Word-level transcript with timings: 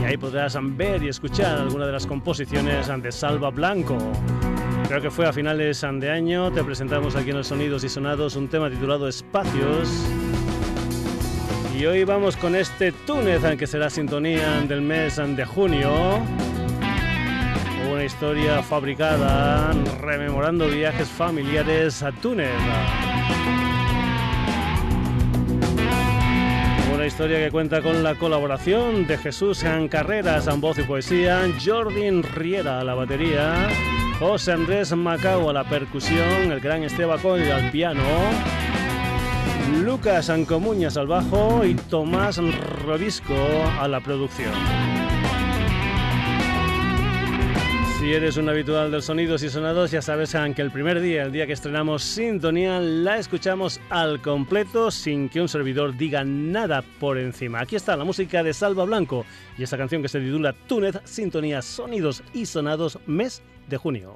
y 0.00 0.04
ahí 0.04 0.16
podrás 0.16 0.56
ver 0.76 1.02
y 1.02 1.08
escuchar 1.08 1.58
algunas 1.58 1.86
de 1.86 1.92
las 1.92 2.06
composiciones 2.06 2.90
de 3.02 3.12
Salva 3.12 3.50
Blanco. 3.50 3.98
Creo 4.88 5.02
que 5.02 5.10
fue 5.10 5.26
a 5.26 5.32
finales 5.34 5.84
de 6.00 6.10
año, 6.10 6.50
te 6.50 6.64
presentamos 6.64 7.14
aquí 7.14 7.30
en 7.30 7.36
los 7.36 7.48
Sonidos 7.48 7.84
y 7.84 7.90
Sonados 7.90 8.36
un 8.36 8.48
tema 8.48 8.70
titulado 8.70 9.06
Espacios. 9.06 9.90
Y 11.78 11.84
hoy 11.84 12.04
vamos 12.04 12.36
con 12.36 12.56
este 12.56 12.92
Túnez, 12.92 13.42
que 13.58 13.66
será 13.66 13.90
sintonía 13.90 14.62
del 14.62 14.80
mes 14.80 15.16
de 15.16 15.44
junio. 15.44 16.22
Una 17.94 18.02
historia 18.02 18.60
fabricada 18.60 19.72
rememorando 20.00 20.66
viajes 20.66 21.08
familiares 21.08 22.02
a 22.02 22.10
Túnez. 22.10 22.50
Una 26.92 27.06
historia 27.06 27.38
que 27.38 27.52
cuenta 27.52 27.82
con 27.82 28.02
la 28.02 28.16
colaboración 28.16 29.06
de 29.06 29.16
Jesús 29.16 29.62
en 29.62 29.86
Carreras 29.86 30.48
en 30.48 30.60
voz 30.60 30.76
y 30.80 30.82
poesía, 30.82 31.48
Jordi 31.64 32.10
Riera 32.22 32.80
a 32.80 32.84
la 32.84 32.94
batería, 32.94 33.68
José 34.18 34.52
Andrés 34.52 34.90
Macao 34.96 35.48
a 35.48 35.52
la 35.52 35.62
percusión, 35.62 36.50
el 36.50 36.58
gran 36.58 36.82
Esteban 36.82 37.20
Coy 37.20 37.48
al 37.48 37.70
piano 37.70 38.02
Lucas 39.84 40.30
Ancomuñas 40.30 40.96
al 40.96 41.06
bajo 41.06 41.64
y 41.64 41.74
Tomás 41.74 42.40
Robisco 42.84 43.34
a 43.80 43.86
la 43.86 44.00
producción. 44.00 44.52
Si 48.04 48.12
eres 48.12 48.36
un 48.36 48.50
habitual 48.50 48.90
del 48.90 49.00
Sonidos 49.00 49.42
y 49.44 49.48
Sonados, 49.48 49.90
ya 49.90 50.02
sabes 50.02 50.36
que 50.54 50.60
el 50.60 50.70
primer 50.70 51.00
día, 51.00 51.22
el 51.22 51.32
día 51.32 51.46
que 51.46 51.54
estrenamos 51.54 52.02
Sintonía, 52.02 52.78
la 52.78 53.16
escuchamos 53.16 53.80
al 53.88 54.20
completo 54.20 54.90
sin 54.90 55.30
que 55.30 55.40
un 55.40 55.48
servidor 55.48 55.96
diga 55.96 56.22
nada 56.22 56.84
por 57.00 57.16
encima. 57.16 57.62
Aquí 57.62 57.76
está 57.76 57.96
la 57.96 58.04
música 58.04 58.42
de 58.42 58.52
Salva 58.52 58.84
Blanco 58.84 59.24
y 59.56 59.62
esa 59.62 59.78
canción 59.78 60.02
que 60.02 60.08
se 60.08 60.20
titula 60.20 60.52
Túnez, 60.52 60.96
Sintonía, 61.04 61.62
Sonidos 61.62 62.22
y 62.34 62.44
Sonados, 62.44 62.98
mes 63.06 63.42
de 63.70 63.78
junio. 63.78 64.14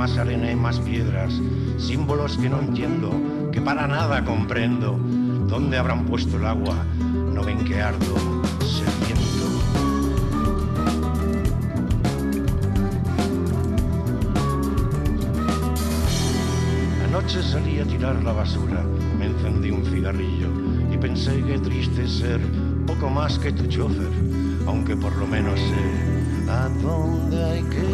Más 0.00 0.16
arena 0.16 0.50
y 0.50 0.56
más 0.56 0.78
piedras, 0.80 1.30
símbolos 1.76 2.38
que 2.38 2.48
no 2.48 2.58
entiendo, 2.58 3.12
que 3.52 3.60
para 3.60 3.86
nada 3.86 4.24
comprendo. 4.24 4.98
¿Dónde 5.46 5.76
habrán 5.76 6.06
puesto 6.06 6.38
el 6.38 6.46
agua? 6.46 6.86
No 7.34 7.44
ven 7.44 7.62
que 7.66 7.82
ardo, 7.82 8.16
sediento. 8.64 9.46
Anoche 17.04 17.42
salí 17.42 17.78
a 17.80 17.84
tirar 17.84 18.22
la 18.24 18.32
basura, 18.32 18.82
me 19.18 19.26
encendí 19.26 19.70
un 19.70 19.84
cigarrillo 19.84 20.48
y 20.90 20.96
pensé 20.96 21.42
que 21.42 21.58
triste 21.58 22.08
ser 22.08 22.40
poco 22.86 23.10
más 23.10 23.38
que 23.38 23.52
tu 23.52 23.66
chofer, 23.66 24.08
aunque 24.66 24.96
por 24.96 25.14
lo 25.16 25.26
menos 25.26 25.60
sé 25.60 26.20
a 26.50 26.68
dónde 26.82 27.44
hay 27.44 27.62
que 27.64 27.89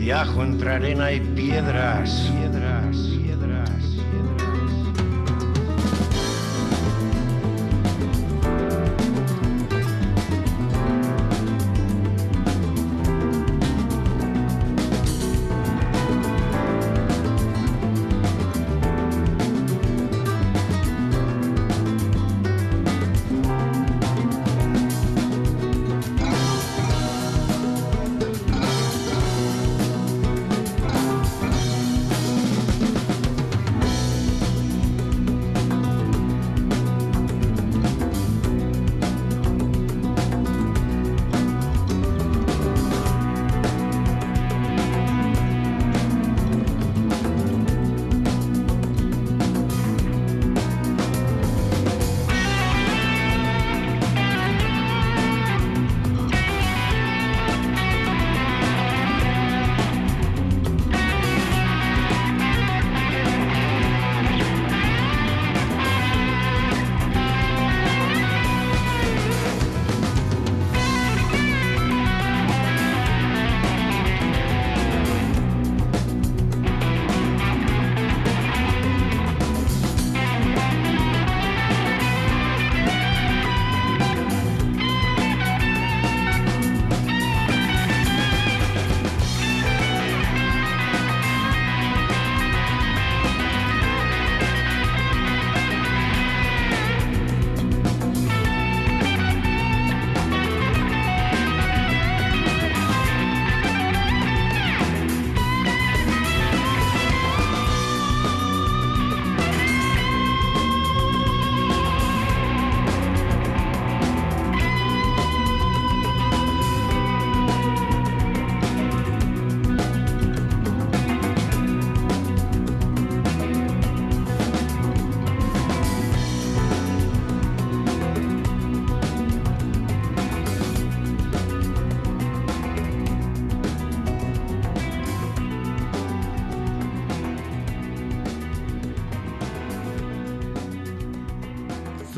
Viajo 0.00 0.42
entre 0.42 0.70
arena 0.70 1.12
y 1.12 1.20
piedras. 1.20 2.32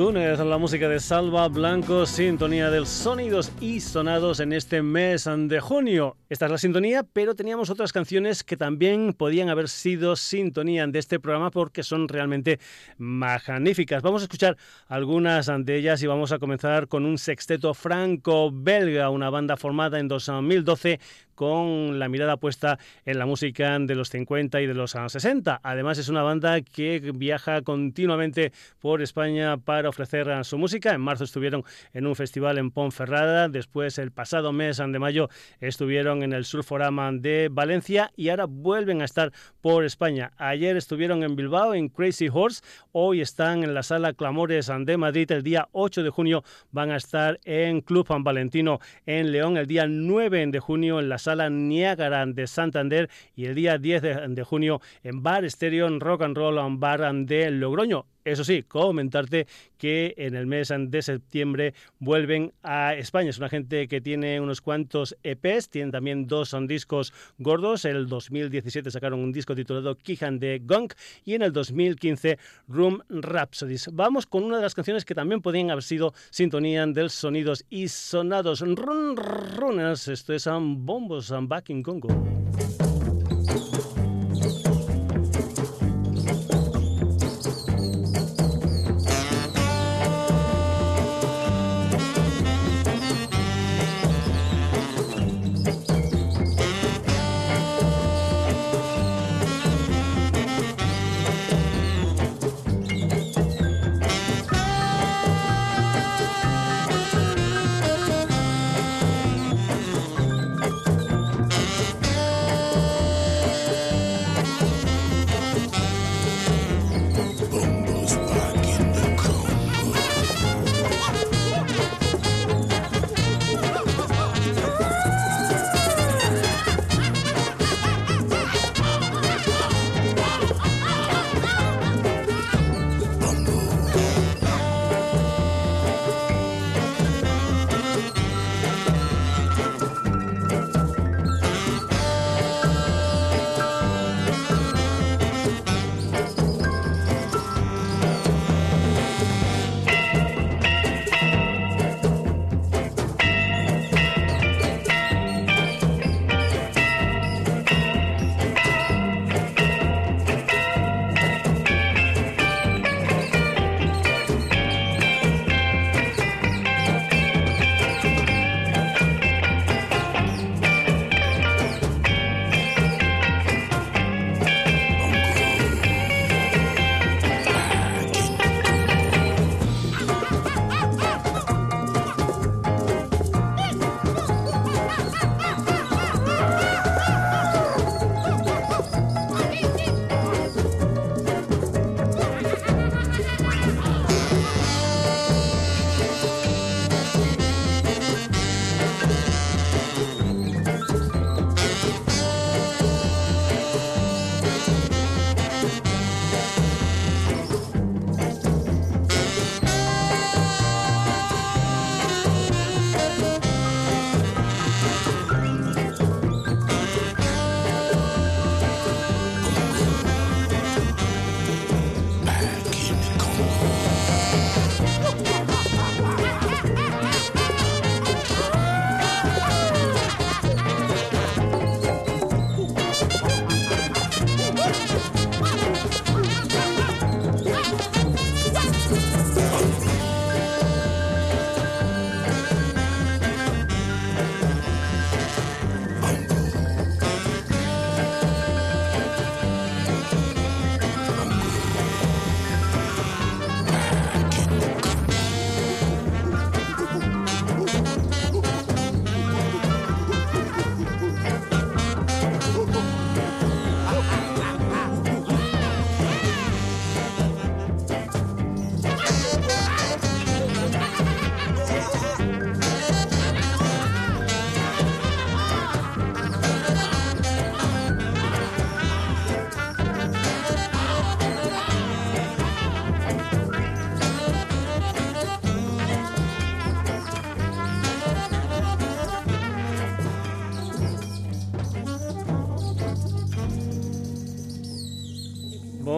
Túnez, 0.02 0.40
la 0.40 0.58
música 0.58 0.88
de 0.88 0.98
Salva 0.98 1.46
Blanco, 1.46 2.06
sintonía 2.06 2.70
del 2.70 2.88
sonidos 2.88 3.52
y 3.60 3.78
sonados 3.78 4.40
en 4.40 4.52
este 4.52 4.82
mes 4.82 5.30
de 5.32 5.60
junio. 5.60 6.16
Esta 6.32 6.46
es 6.46 6.50
la 6.50 6.56
sintonía, 6.56 7.02
pero 7.02 7.34
teníamos 7.34 7.68
otras 7.68 7.92
canciones 7.92 8.42
que 8.42 8.56
también 8.56 9.12
podían 9.12 9.50
haber 9.50 9.68
sido 9.68 10.16
sintonía 10.16 10.86
de 10.86 10.98
este 10.98 11.20
programa 11.20 11.50
porque 11.50 11.82
son 11.82 12.08
realmente 12.08 12.58
magníficas. 12.96 14.02
Vamos 14.02 14.22
a 14.22 14.24
escuchar 14.24 14.56
algunas 14.88 15.50
de 15.54 15.76
ellas 15.76 16.02
y 16.02 16.06
vamos 16.06 16.32
a 16.32 16.38
comenzar 16.38 16.88
con 16.88 17.04
un 17.04 17.18
sexteto 17.18 17.74
franco-belga, 17.74 19.10
una 19.10 19.28
banda 19.28 19.58
formada 19.58 19.98
en 19.98 20.08
2012 20.08 21.00
con 21.34 21.98
la 21.98 22.08
mirada 22.08 22.36
puesta 22.36 22.78
en 23.04 23.18
la 23.18 23.26
música 23.26 23.78
de 23.78 23.94
los 23.94 24.10
50 24.10 24.60
y 24.60 24.66
de 24.66 24.74
los 24.74 24.92
60. 24.92 25.60
Además 25.62 25.98
es 25.98 26.08
una 26.08 26.22
banda 26.22 26.60
que 26.60 27.12
viaja 27.14 27.62
continuamente 27.62 28.52
por 28.80 29.02
España 29.02 29.56
para 29.56 29.88
ofrecer 29.88 30.44
su 30.44 30.58
música. 30.58 30.94
En 30.94 31.00
marzo 31.00 31.24
estuvieron 31.24 31.64
en 31.94 32.06
un 32.06 32.16
festival 32.16 32.58
en 32.58 32.70
Ponferrada, 32.70 33.48
después 33.48 33.98
el 33.98 34.12
pasado 34.12 34.52
mes 34.52 34.76
de 34.76 34.98
mayo 34.98 35.28
estuvieron 35.60 36.21
en 36.22 36.32
el 36.32 36.44
Surforama 36.44 37.10
de 37.12 37.48
Valencia 37.50 38.10
y 38.16 38.28
ahora 38.28 38.46
vuelven 38.46 39.02
a 39.02 39.04
estar 39.04 39.32
por 39.60 39.84
España. 39.84 40.32
Ayer 40.36 40.76
estuvieron 40.76 41.22
en 41.22 41.36
Bilbao 41.36 41.74
en 41.74 41.88
Crazy 41.88 42.28
Horse, 42.32 42.62
hoy 42.92 43.20
están 43.20 43.64
en 43.64 43.74
la 43.74 43.82
sala 43.82 44.12
Clamores 44.12 44.70
de 44.84 44.96
Madrid, 44.96 45.30
el 45.32 45.42
día 45.42 45.68
8 45.72 46.02
de 46.02 46.10
junio 46.10 46.44
van 46.70 46.90
a 46.90 46.96
estar 46.96 47.38
en 47.44 47.80
Club 47.80 48.06
San 48.06 48.24
Valentino 48.24 48.80
en 49.06 49.32
León, 49.32 49.56
el 49.56 49.66
día 49.66 49.86
9 49.86 50.46
de 50.48 50.60
junio 50.60 51.00
en 51.00 51.08
la 51.08 51.18
sala 51.18 51.50
Niágara 51.50 52.24
de 52.26 52.46
Santander 52.46 53.10
y 53.34 53.46
el 53.46 53.54
día 53.54 53.78
10 53.78 54.02
de, 54.02 54.44
junio 54.44 54.80
en 55.02 55.22
Bar 55.22 55.48
Stereo 55.50 55.86
en 55.86 56.00
Rock 56.00 56.22
and 56.22 56.36
Roll 56.36 56.58
en 56.58 56.80
Bar 56.80 57.14
de 57.14 57.50
Logroño. 57.50 58.11
Eso 58.24 58.44
sí, 58.44 58.62
comentarte 58.62 59.46
que 59.78 60.14
en 60.16 60.36
el 60.36 60.46
mes 60.46 60.72
de 60.76 61.02
septiembre 61.02 61.74
vuelven 61.98 62.52
a 62.62 62.94
España. 62.94 63.30
Es 63.30 63.38
una 63.38 63.48
gente 63.48 63.88
que 63.88 64.00
tiene 64.00 64.40
unos 64.40 64.60
cuantos 64.60 65.16
EPs, 65.22 65.68
tienen 65.68 65.90
también 65.90 66.26
dos 66.26 66.50
son 66.50 66.66
discos 66.66 67.12
gordos. 67.38 67.84
El 67.84 68.06
2017 68.06 68.90
sacaron 68.90 69.20
un 69.20 69.32
disco 69.32 69.54
titulado 69.54 69.96
Kijan 69.96 70.38
de 70.38 70.60
Gunk 70.64 70.94
y 71.24 71.34
en 71.34 71.42
el 71.42 71.52
2015 71.52 72.38
Room 72.68 73.02
Rhapsodies. 73.08 73.88
Vamos 73.92 74.26
con 74.26 74.44
una 74.44 74.56
de 74.56 74.62
las 74.62 74.74
canciones 74.74 75.04
que 75.04 75.14
también 75.14 75.40
podían 75.40 75.70
haber 75.70 75.82
sido 75.82 76.14
sintonía 76.30 76.86
del 76.86 77.10
sonidos 77.10 77.64
y 77.70 77.88
sonados. 77.88 78.60
Run 78.60 79.16
Runners, 79.16 80.08
esto 80.08 80.32
es 80.32 80.46
un 80.46 80.84
bombos 80.84 81.30
and 81.32 81.48
back 81.48 81.70
in 81.70 81.82
Congo. 81.82 82.08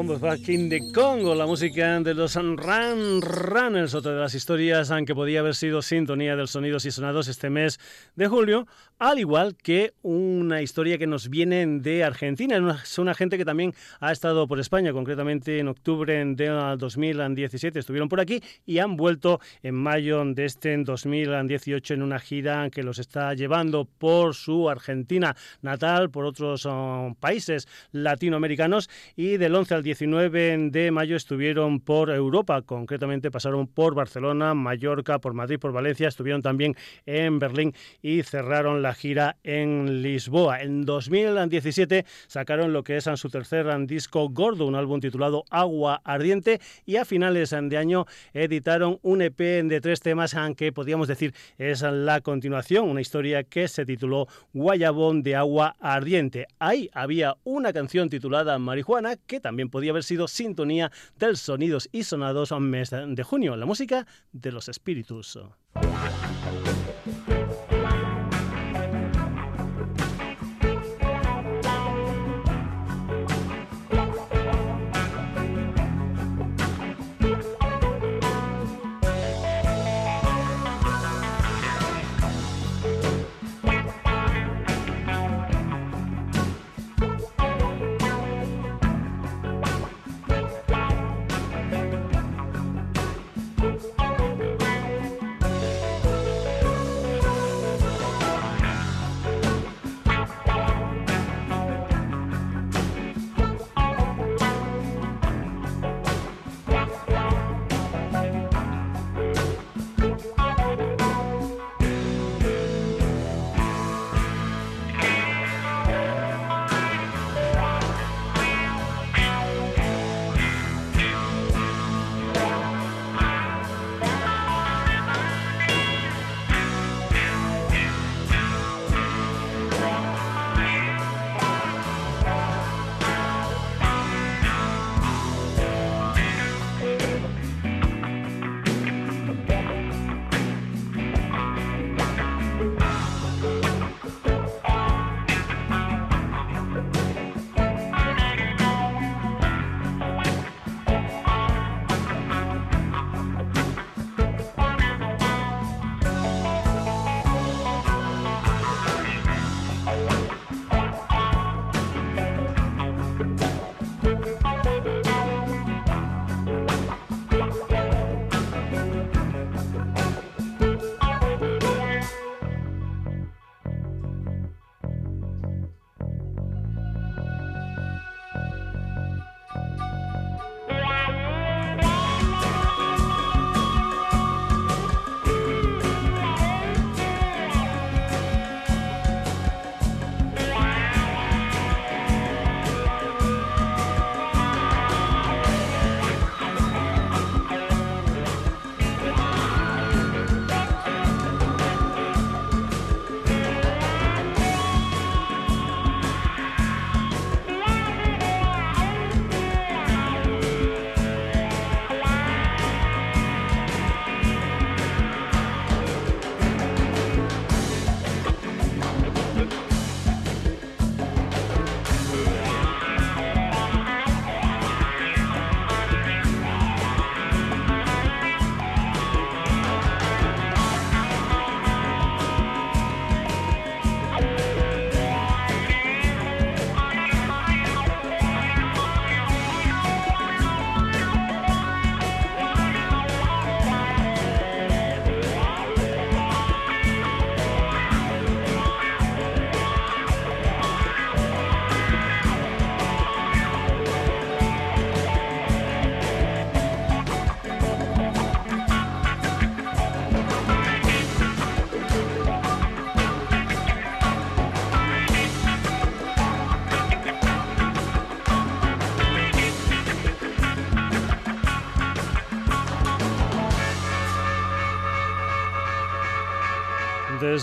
Bombos 0.06 0.20
the 0.44 0.92
Congo, 0.92 1.34
la 1.34 1.46
música 1.46 1.98
de 2.00 2.12
los 2.12 2.34
Run 2.34 3.22
Runners, 3.22 3.94
otra 3.94 4.12
de 4.12 4.20
las 4.20 4.34
historias 4.34 4.90
aunque 4.90 5.14
podía 5.14 5.40
haber 5.40 5.54
sido 5.54 5.80
sintonía 5.80 6.36
de 6.36 6.46
sonidos 6.46 6.84
y 6.84 6.90
sonados 6.90 7.26
este 7.28 7.48
mes 7.48 7.80
de 8.14 8.28
julio, 8.28 8.66
al 9.10 9.18
igual 9.18 9.54
que 9.62 9.92
una 10.00 10.62
historia 10.62 10.96
que 10.96 11.06
nos 11.06 11.28
viene 11.28 11.66
de 11.66 12.04
Argentina. 12.04 12.80
Es 12.82 12.98
una 12.98 13.12
gente 13.12 13.36
que 13.36 13.44
también 13.44 13.74
ha 14.00 14.12
estado 14.12 14.48
por 14.48 14.58
España, 14.58 14.94
concretamente 14.94 15.58
en 15.58 15.68
octubre 15.68 16.24
de 16.24 16.76
2017 16.78 17.78
estuvieron 17.78 18.08
por 18.08 18.20
aquí 18.20 18.42
y 18.64 18.78
han 18.78 18.96
vuelto 18.96 19.40
en 19.62 19.74
mayo 19.74 20.24
de 20.24 20.46
este 20.46 20.74
2018 20.78 21.92
en 21.92 22.02
una 22.02 22.18
gira 22.18 22.70
que 22.70 22.82
los 22.82 22.98
está 22.98 23.34
llevando 23.34 23.84
por 23.84 24.34
su 24.34 24.70
Argentina 24.70 25.36
natal, 25.60 26.08
por 26.08 26.24
otros 26.24 26.64
oh, 26.64 27.14
países 27.20 27.68
latinoamericanos 27.92 28.88
y 29.16 29.36
del 29.36 29.54
11 29.54 29.74
al 29.74 29.82
19 29.82 30.70
de 30.70 30.90
mayo 30.90 31.16
estuvieron 31.16 31.80
por 31.80 32.08
Europa, 32.08 32.62
concretamente 32.62 33.30
pasaron 33.30 33.66
por 33.66 33.94
Barcelona, 33.94 34.54
Mallorca, 34.54 35.18
por 35.18 35.34
Madrid, 35.34 35.58
por 35.58 35.72
Valencia, 35.72 36.08
estuvieron 36.08 36.40
también 36.40 36.74
en 37.04 37.38
Berlín 37.38 37.74
y 38.00 38.22
cerraron 38.22 38.80
la 38.80 38.93
gira 38.94 39.36
en 39.42 40.02
Lisboa. 40.02 40.62
En 40.62 40.84
2017 40.84 42.04
sacaron 42.26 42.72
lo 42.72 42.82
que 42.82 42.96
es 42.96 43.08
su 43.16 43.28
tercer 43.28 43.66
disco 43.86 44.28
gordo, 44.28 44.66
un 44.66 44.74
álbum 44.74 45.00
titulado 45.00 45.44
Agua 45.50 46.00
Ardiente 46.04 46.60
y 46.86 46.96
a 46.96 47.04
finales 47.04 47.50
de 47.50 47.76
año 47.76 48.06
editaron 48.32 48.98
un 49.02 49.22
EP 49.22 49.38
de 49.38 49.80
tres 49.80 50.00
temas 50.00 50.34
aunque 50.34 50.72
podríamos 50.72 51.08
decir 51.08 51.34
es 51.58 51.82
la 51.82 52.20
continuación, 52.20 52.88
una 52.88 53.00
historia 53.00 53.44
que 53.44 53.68
se 53.68 53.84
tituló 53.84 54.26
Guayabón 54.52 55.22
de 55.22 55.36
Agua 55.36 55.76
Ardiente. 55.80 56.46
Ahí 56.58 56.90
había 56.92 57.36
una 57.44 57.72
canción 57.72 58.08
titulada 58.08 58.58
Marihuana 58.58 59.16
que 59.16 59.40
también 59.40 59.70
podía 59.70 59.90
haber 59.90 60.04
sido 60.04 60.28
sintonía 60.28 60.90
del 61.18 61.36
Sonidos 61.36 61.88
y 61.92 62.04
Sonados 62.04 62.52
mes 62.60 62.90
de 62.90 63.22
junio, 63.22 63.56
la 63.56 63.66
música 63.66 64.06
de 64.32 64.52
los 64.52 64.68
espíritus. 64.68 65.38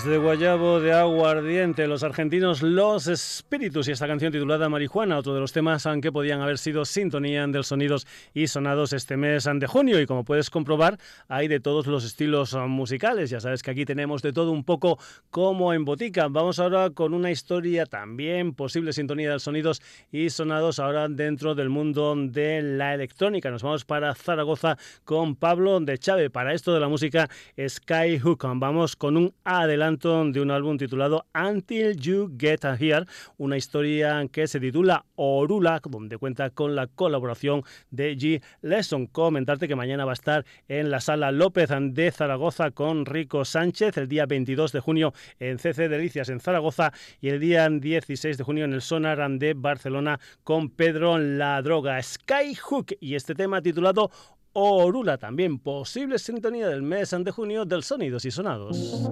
Desde 0.04 0.18
Guayabo 0.18 0.80
de 0.80 0.94
Aguardiente, 0.94 1.86
los 1.86 2.02
argentinos 2.02 2.64
Los 2.64 3.06
Espíritus 3.06 3.88
y 3.88 3.92
esta 3.92 4.08
canción 4.08 4.32
titulada 4.32 4.68
Marihuana, 4.68 5.20
otro 5.20 5.36
de 5.36 5.40
los 5.40 5.54
temas 5.54 5.88
que 6.02 6.12
podían 6.12 6.42
haber 6.42 6.58
sido 6.58 6.86
sintonía 6.86 7.46
del 7.46 7.64
sonidos 7.64 8.08
y 8.34 8.48
sonados 8.48 8.94
este 8.94 9.16
mes 9.16 9.48
de 9.54 9.68
junio. 9.68 10.02
Y 10.02 10.08
como 10.08 10.26
puedes 10.26 10.50
comprobar, 10.50 10.98
hay 11.28 11.48
de 11.48 11.60
todos 11.60 11.86
los 11.86 12.04
estilos 12.04 12.56
musicales. 12.68 13.30
Ya 13.30 13.40
sabes 13.40 13.62
que 13.62 13.70
aquí 13.70 13.86
tenemos 13.86 14.24
de 14.24 14.34
todo 14.34 14.52
un 14.52 14.64
poco 14.64 14.98
como 15.30 15.72
en 15.72 15.86
botica. 15.86 16.28
Vamos 16.30 16.58
ahora 16.58 16.90
con 16.90 17.14
una 17.14 17.30
historia 17.30 17.86
también, 17.86 18.56
posible 18.56 18.94
sintonía 18.94 19.34
de 19.34 19.40
sonidos 19.40 19.84
y 20.12 20.32
sonados 20.32 20.80
ahora 20.80 21.10
dentro 21.10 21.54
del 21.54 21.70
mundo 21.70 22.16
de 22.18 22.64
la 22.64 22.96
electrónica. 22.96 23.52
Nos 23.52 23.62
vamos 23.62 23.86
para 23.86 24.16
Zaragoza 24.16 24.80
con 25.06 25.36
Pablo 25.36 25.80
de 25.80 26.00
Chávez. 26.00 26.32
Para 26.32 26.56
esto 26.56 26.74
de 26.74 26.80
la 26.80 26.88
música 26.88 27.30
Skyhook. 27.60 28.44
Vamos 28.56 28.96
con 28.96 29.16
un 29.16 29.34
adelanto 29.91 30.32
de 30.32 30.41
un 30.41 30.51
álbum 30.51 30.77
titulado 30.77 31.25
Until 31.36 31.95
You 31.97 32.32
Get 32.38 32.63
Here, 32.80 33.06
una 33.38 33.58
historia 33.58 34.25
que 34.32 34.47
se 34.47 34.60
titula 34.60 35.06
Orula, 35.15 35.82
donde 35.84 36.17
cuenta 36.17 36.49
con 36.49 36.75
la 36.75 36.88
colaboración 36.88 37.63
de 37.89 38.15
G. 38.17 38.41
Lesson. 38.62 39.08
Comentarte 39.08 39.67
que 39.67 39.75
mañana 39.75 40.06
va 40.06 40.12
a 40.12 40.13
estar 40.13 40.45
en 40.67 40.91
la 40.91 41.01
sala 41.01 41.32
López 41.32 41.69
de 41.69 42.12
Zaragoza 42.12 42.71
con 42.71 43.06
Rico 43.06 43.45
Sánchez, 43.45 43.97
el 43.97 44.08
día 44.08 44.25
22 44.25 44.71
de 44.71 44.80
junio 44.80 45.13
en 45.39 45.58
CC 45.58 45.89
Delicias 45.89 46.30
en 46.30 46.39
Zaragoza 46.39 46.91
y 47.19 47.30
el 47.30 47.39
día 47.39 47.67
16 47.69 48.38
de 48.38 48.43
junio 48.43 48.65
en 48.65 48.73
el 48.73 48.82
Sonar 48.82 49.30
de 49.32 49.54
Barcelona 49.54 50.19
con 50.43 50.69
Pedro 50.69 51.17
La 51.17 51.62
Droga. 51.62 52.01
Skyhook 52.01 52.93
y 52.99 53.15
este 53.15 53.36
tema 53.36 53.62
titulado 53.62 54.10
Orula 54.54 55.17
también, 55.17 55.60
posible 55.60 56.19
sintonía 56.19 56.67
del 56.67 56.82
mes 56.82 57.15
de 57.17 57.32
junio 57.32 57.65
del 57.65 57.84
Sonidos 57.84 58.25
y 58.25 58.32
Sonados. 58.32 59.10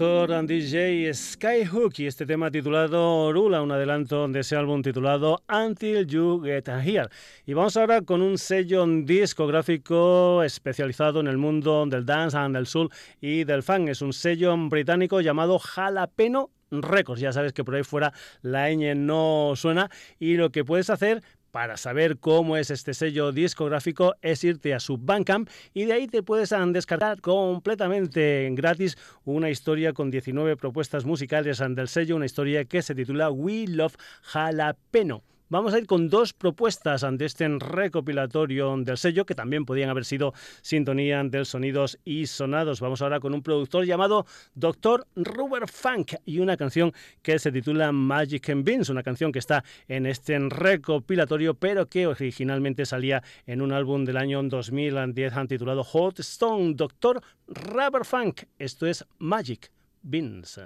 Productor 0.00 0.46
DJ 0.46 1.12
Skyhook 1.12 1.92
y 1.98 2.06
este 2.06 2.24
tema 2.24 2.50
titulado 2.50 3.30
Rula, 3.34 3.60
un 3.60 3.70
adelanto 3.70 4.26
de 4.28 4.40
ese 4.40 4.56
álbum 4.56 4.80
titulado 4.80 5.42
Until 5.46 6.06
You 6.06 6.40
Get 6.42 6.68
Here. 6.68 7.08
Y 7.44 7.52
vamos 7.52 7.76
ahora 7.76 8.00
con 8.00 8.22
un 8.22 8.38
sello 8.38 8.86
discográfico 8.86 10.42
especializado 10.42 11.20
en 11.20 11.26
el 11.26 11.36
mundo 11.36 11.84
del 11.84 12.06
dance 12.06 12.34
and 12.34 12.56
del 12.56 12.66
soul 12.66 12.88
y 13.20 13.44
del 13.44 13.62
funk. 13.62 13.90
Es 13.90 14.00
un 14.00 14.14
sello 14.14 14.56
británico 14.56 15.20
llamado 15.20 15.58
Jalapeno 15.58 16.48
Records. 16.70 17.20
Ya 17.20 17.32
sabes 17.32 17.52
que 17.52 17.62
por 17.62 17.74
ahí 17.74 17.82
fuera 17.82 18.14
la 18.40 18.70
ñ 18.70 18.94
no 18.96 19.52
suena 19.54 19.90
y 20.18 20.36
lo 20.36 20.48
que 20.48 20.64
puedes 20.64 20.88
hacer 20.88 21.22
para 21.50 21.76
saber 21.76 22.18
cómo 22.18 22.56
es 22.56 22.70
este 22.70 22.94
sello 22.94 23.32
discográfico 23.32 24.14
es 24.22 24.44
irte 24.44 24.74
a 24.74 24.80
su 24.80 24.98
Bandcamp 24.98 25.48
y 25.74 25.84
de 25.84 25.92
ahí 25.92 26.06
te 26.06 26.22
puedes 26.22 26.54
descargar 26.72 27.20
completamente 27.20 28.48
gratis 28.52 28.96
una 29.24 29.50
historia 29.50 29.92
con 29.92 30.10
19 30.10 30.56
propuestas 30.56 31.04
musicales 31.04 31.58
del 31.58 31.88
sello, 31.88 32.16
una 32.16 32.26
historia 32.26 32.64
que 32.64 32.82
se 32.82 32.94
titula 32.94 33.30
We 33.30 33.66
Love 33.66 33.96
Jalapeno. 34.22 35.22
Vamos 35.50 35.74
a 35.74 35.78
ir 35.80 35.86
con 35.88 36.08
dos 36.08 36.32
propuestas 36.32 37.02
ante 37.02 37.24
este 37.24 37.48
recopilatorio 37.48 38.76
del 38.76 38.96
sello, 38.96 39.26
que 39.26 39.34
también 39.34 39.64
podían 39.64 39.90
haber 39.90 40.04
sido 40.04 40.32
sintonía 40.62 41.24
del 41.24 41.44
sonidos 41.44 41.98
y 42.04 42.26
sonados. 42.26 42.80
Vamos 42.80 43.02
ahora 43.02 43.18
con 43.18 43.34
un 43.34 43.42
productor 43.42 43.84
llamado 43.84 44.26
Dr. 44.54 45.08
Rubber 45.16 45.66
Funk 45.66 46.14
y 46.24 46.38
una 46.38 46.56
canción 46.56 46.92
que 47.20 47.36
se 47.40 47.50
titula 47.50 47.90
Magic 47.90 48.48
and 48.50 48.64
Beans, 48.64 48.90
una 48.90 49.02
canción 49.02 49.32
que 49.32 49.40
está 49.40 49.64
en 49.88 50.06
este 50.06 50.38
recopilatorio, 50.38 51.54
pero 51.54 51.86
que 51.86 52.06
originalmente 52.06 52.86
salía 52.86 53.20
en 53.44 53.60
un 53.60 53.72
álbum 53.72 54.04
del 54.04 54.18
año 54.18 54.40
2010 54.44 55.32
titulado 55.48 55.82
Hot 55.82 56.20
Stone, 56.20 56.74
Dr. 56.74 57.20
Rubber 57.48 58.04
Funk. 58.04 58.42
Esto 58.56 58.86
es 58.86 59.04
Magic 59.18 59.72
Beans. 60.02 60.60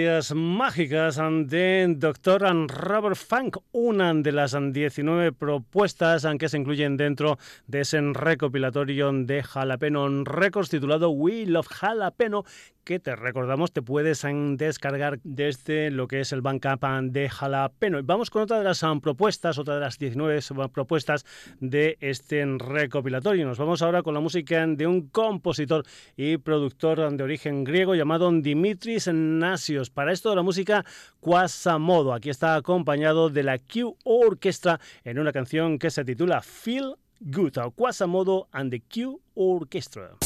Letras 0.00 0.32
mágicas 0.34 1.20
de 1.46 1.94
Dr. 1.98 2.42
Robert 2.68 3.16
Funk, 3.16 3.56
una 4.00 4.14
de 4.14 4.32
las 4.32 4.56
19 4.58 5.32
propuestas 5.32 6.26
que 6.38 6.48
se 6.48 6.56
incluyen 6.56 6.96
dentro 6.96 7.38
de 7.66 7.82
ese 7.82 8.00
recopilatorio 8.00 9.12
de 9.12 9.42
Jalapeno 9.42 10.24
Records 10.24 10.70
titulado 10.70 11.10
We 11.10 11.44
Love 11.44 11.68
Jalapeno, 11.68 12.44
que 12.82 12.98
te 12.98 13.14
recordamos 13.14 13.72
te 13.72 13.82
puedes 13.82 14.26
descargar 14.56 15.20
desde 15.22 15.90
lo 15.90 16.08
que 16.08 16.20
es 16.20 16.32
el 16.32 16.40
Bandcamp 16.40 16.82
de 17.12 17.28
Jalapeno. 17.28 18.00
Vamos 18.02 18.30
con 18.30 18.42
otra 18.42 18.56
de 18.58 18.64
las 18.64 18.82
propuestas, 19.02 19.58
otra 19.58 19.74
de 19.74 19.80
las 19.80 19.98
19 19.98 20.40
propuestas 20.72 21.26
de 21.60 21.98
este 22.00 22.42
recopilatorio. 22.58 23.46
Nos 23.46 23.58
vamos 23.58 23.82
ahora 23.82 24.02
con 24.02 24.14
la 24.14 24.20
música 24.20 24.66
de 24.66 24.86
un 24.86 25.08
compositor 25.08 25.84
y 26.16 26.38
productor 26.38 27.12
de 27.14 27.22
origen 27.22 27.64
griego 27.64 27.94
llamado 27.94 28.32
Dimitris 28.32 29.08
Nasios. 29.12 29.90
Para 29.90 30.12
esto 30.12 30.34
la 30.34 30.42
música 30.42 30.86
Quasamodo. 31.20 32.14
Aquí 32.14 32.30
está 32.30 32.54
acompañado 32.54 33.28
de 33.28 33.42
la 33.42 33.58
Q 33.58 33.89
Orchestra 34.04 34.80
en 35.04 35.18
una 35.18 35.32
canción 35.32 35.78
que 35.78 35.90
se 35.90 36.04
titula 36.04 36.42
Feel 36.42 36.96
Good. 37.20 37.58
Quasamodo 37.76 38.48
and 38.52 38.70
the 38.70 38.80
Q 38.80 39.20
Orchestra. 39.34 40.16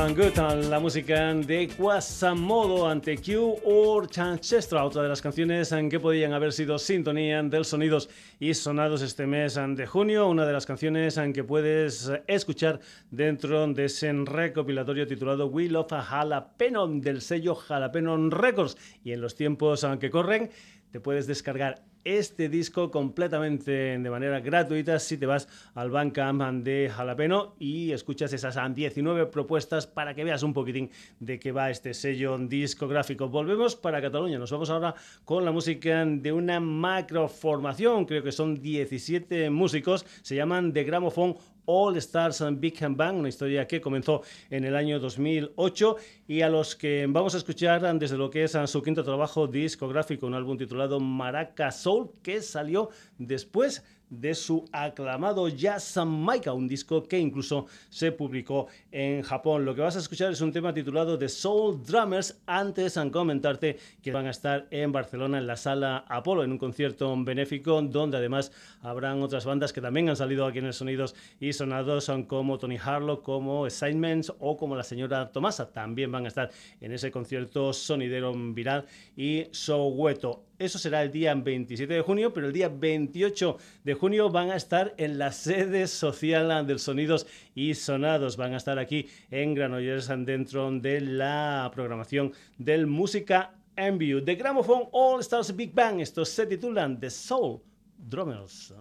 La 0.00 0.80
música 0.80 1.34
de 1.34 1.68
Quasamodo 1.76 2.88
ante 2.88 3.18
Q 3.18 3.60
or 3.64 4.08
Chanchestra, 4.08 4.82
otra 4.82 5.02
de 5.02 5.10
las 5.10 5.20
canciones 5.20 5.74
que 5.90 6.00
podían 6.00 6.32
haber 6.32 6.54
sido 6.54 6.78
sintonía 6.78 7.42
del 7.42 7.66
sonidos 7.66 8.08
y 8.38 8.54
sonados 8.54 9.02
este 9.02 9.26
mes 9.26 9.56
de 9.56 9.86
junio, 9.86 10.26
una 10.26 10.46
de 10.46 10.54
las 10.54 10.64
canciones 10.64 11.20
que 11.34 11.44
puedes 11.44 12.10
escuchar 12.26 12.80
dentro 13.10 13.66
de 13.66 13.84
ese 13.84 14.10
recopilatorio 14.10 15.06
titulado 15.06 15.48
We 15.48 15.68
Love 15.68 15.92
a 15.92 16.00
Jalapeno 16.00 16.88
del 16.88 17.20
sello 17.20 17.54
Jalapeno 17.54 18.30
Records. 18.30 18.78
Y 19.04 19.12
en 19.12 19.20
los 19.20 19.34
tiempos 19.34 19.86
que 20.00 20.10
corren 20.10 20.50
te 20.90 21.00
puedes 21.00 21.26
descargar 21.26 21.89
este 22.04 22.48
disco 22.48 22.90
completamente 22.90 23.98
de 23.98 24.10
manera 24.10 24.40
gratuita 24.40 24.98
si 24.98 25.18
te 25.18 25.26
vas 25.26 25.48
al 25.74 25.90
Bandcamp 25.90 26.64
de 26.64 26.90
Jalapeno 26.94 27.54
y 27.58 27.92
escuchas 27.92 28.32
esas 28.32 28.56
19 28.74 29.26
propuestas 29.26 29.86
para 29.86 30.14
que 30.14 30.24
veas 30.24 30.42
un 30.42 30.52
poquitín 30.52 30.90
de 31.18 31.38
qué 31.38 31.52
va 31.52 31.70
este 31.70 31.94
sello 31.94 32.38
discográfico. 32.38 33.28
Volvemos 33.28 33.76
para 33.76 34.00
Cataluña, 34.00 34.38
nos 34.38 34.50
vamos 34.50 34.70
ahora 34.70 34.94
con 35.24 35.44
la 35.44 35.52
música 35.52 36.04
de 36.04 36.32
una 36.32 36.60
macroformación, 36.60 38.04
creo 38.04 38.22
que 38.22 38.32
son 38.32 38.60
17 38.60 39.50
músicos, 39.50 40.06
se 40.22 40.36
llaman 40.36 40.72
The 40.72 40.84
Gramophone 40.84 41.36
All 41.72 41.96
Stars 41.98 42.40
and 42.40 42.58
Big 42.58 42.80
Bang, 42.80 43.18
una 43.18 43.28
historia 43.28 43.66
que 43.68 43.80
comenzó 43.80 44.22
en 44.50 44.64
el 44.64 44.74
año 44.74 44.98
2008 44.98 45.96
y 46.26 46.40
a 46.40 46.48
los 46.48 46.74
que 46.74 47.06
vamos 47.08 47.34
a 47.36 47.38
escuchar 47.38 47.96
desde 47.96 48.16
lo 48.16 48.28
que 48.28 48.42
es 48.42 48.58
su 48.66 48.82
quinto 48.82 49.04
trabajo 49.04 49.46
discográfico, 49.46 50.26
un 50.26 50.34
álbum 50.34 50.58
titulado 50.58 50.98
Maraca 50.98 51.70
Soul, 51.70 52.10
que 52.24 52.42
salió 52.42 52.90
después 53.18 53.84
de 54.10 54.34
su 54.34 54.64
aclamado 54.72 55.48
Jazz 55.48 55.96
Maika, 56.04 56.52
un 56.52 56.68
disco 56.68 57.04
que 57.04 57.18
incluso 57.18 57.66
se 57.88 58.12
publicó 58.12 58.66
en 58.90 59.22
Japón. 59.22 59.64
Lo 59.64 59.74
que 59.74 59.80
vas 59.80 59.96
a 59.96 60.00
escuchar 60.00 60.32
es 60.32 60.40
un 60.40 60.52
tema 60.52 60.74
titulado 60.74 61.16
The 61.16 61.28
Soul 61.28 61.82
Drummers. 61.84 62.40
Antes 62.46 62.94
de 62.94 63.10
comentarte 63.10 63.78
que 64.02 64.12
van 64.12 64.26
a 64.26 64.30
estar 64.30 64.66
en 64.70 64.92
Barcelona 64.92 65.38
en 65.38 65.46
la 65.46 65.56
sala 65.56 66.04
Apolo 66.08 66.44
en 66.44 66.52
un 66.52 66.58
concierto 66.58 67.14
benéfico 67.24 67.80
donde 67.82 68.16
además 68.16 68.52
habrán 68.82 69.22
otras 69.22 69.44
bandas 69.44 69.72
que 69.72 69.80
también 69.80 70.08
han 70.08 70.16
salido 70.16 70.46
aquí 70.46 70.58
en 70.58 70.66
el 70.66 70.74
Sonidos 70.74 71.14
y 71.38 71.52
Sonados, 71.52 72.04
son 72.04 72.24
como 72.24 72.58
Tony 72.58 72.76
Harlow, 72.76 73.22
como 73.22 73.64
Assignments 73.64 74.32
o 74.38 74.56
como 74.56 74.76
la 74.76 74.82
señora 74.82 75.30
Tomasa. 75.30 75.70
También 75.70 76.10
van 76.10 76.24
a 76.24 76.28
estar 76.28 76.50
en 76.80 76.92
ese 76.92 77.10
concierto 77.10 77.72
sonidero 77.72 78.32
viral 78.34 78.86
y 79.16 79.46
Soweto. 79.52 80.49
Eso 80.60 80.78
será 80.78 81.02
el 81.02 81.10
día 81.10 81.34
27 81.34 81.94
de 81.94 82.02
junio, 82.02 82.34
pero 82.34 82.48
el 82.48 82.52
día 82.52 82.68
28 82.68 83.56
de 83.82 83.94
junio 83.94 84.28
van 84.28 84.50
a 84.50 84.56
estar 84.56 84.94
en 84.98 85.16
la 85.16 85.32
sede 85.32 85.86
social 85.86 86.66
del 86.66 86.78
Sonidos 86.78 87.26
y 87.54 87.72
Sonados. 87.72 88.36
Van 88.36 88.52
a 88.52 88.58
estar 88.58 88.78
aquí 88.78 89.08
en 89.30 89.54
Granollers 89.54 90.08
dentro 90.26 90.70
de 90.70 91.00
la 91.00 91.70
programación 91.74 92.34
del 92.58 92.86
Música 92.86 93.54
Enview. 93.74 94.20
De 94.20 94.34
Gramophone 94.34 94.90
All 94.92 95.20
Stars 95.20 95.56
Big 95.56 95.72
Bang. 95.72 95.98
Estos 95.98 96.28
se 96.28 96.44
titulan 96.44 97.00
The 97.00 97.08
Soul 97.08 97.62
Drummers. 97.96 98.74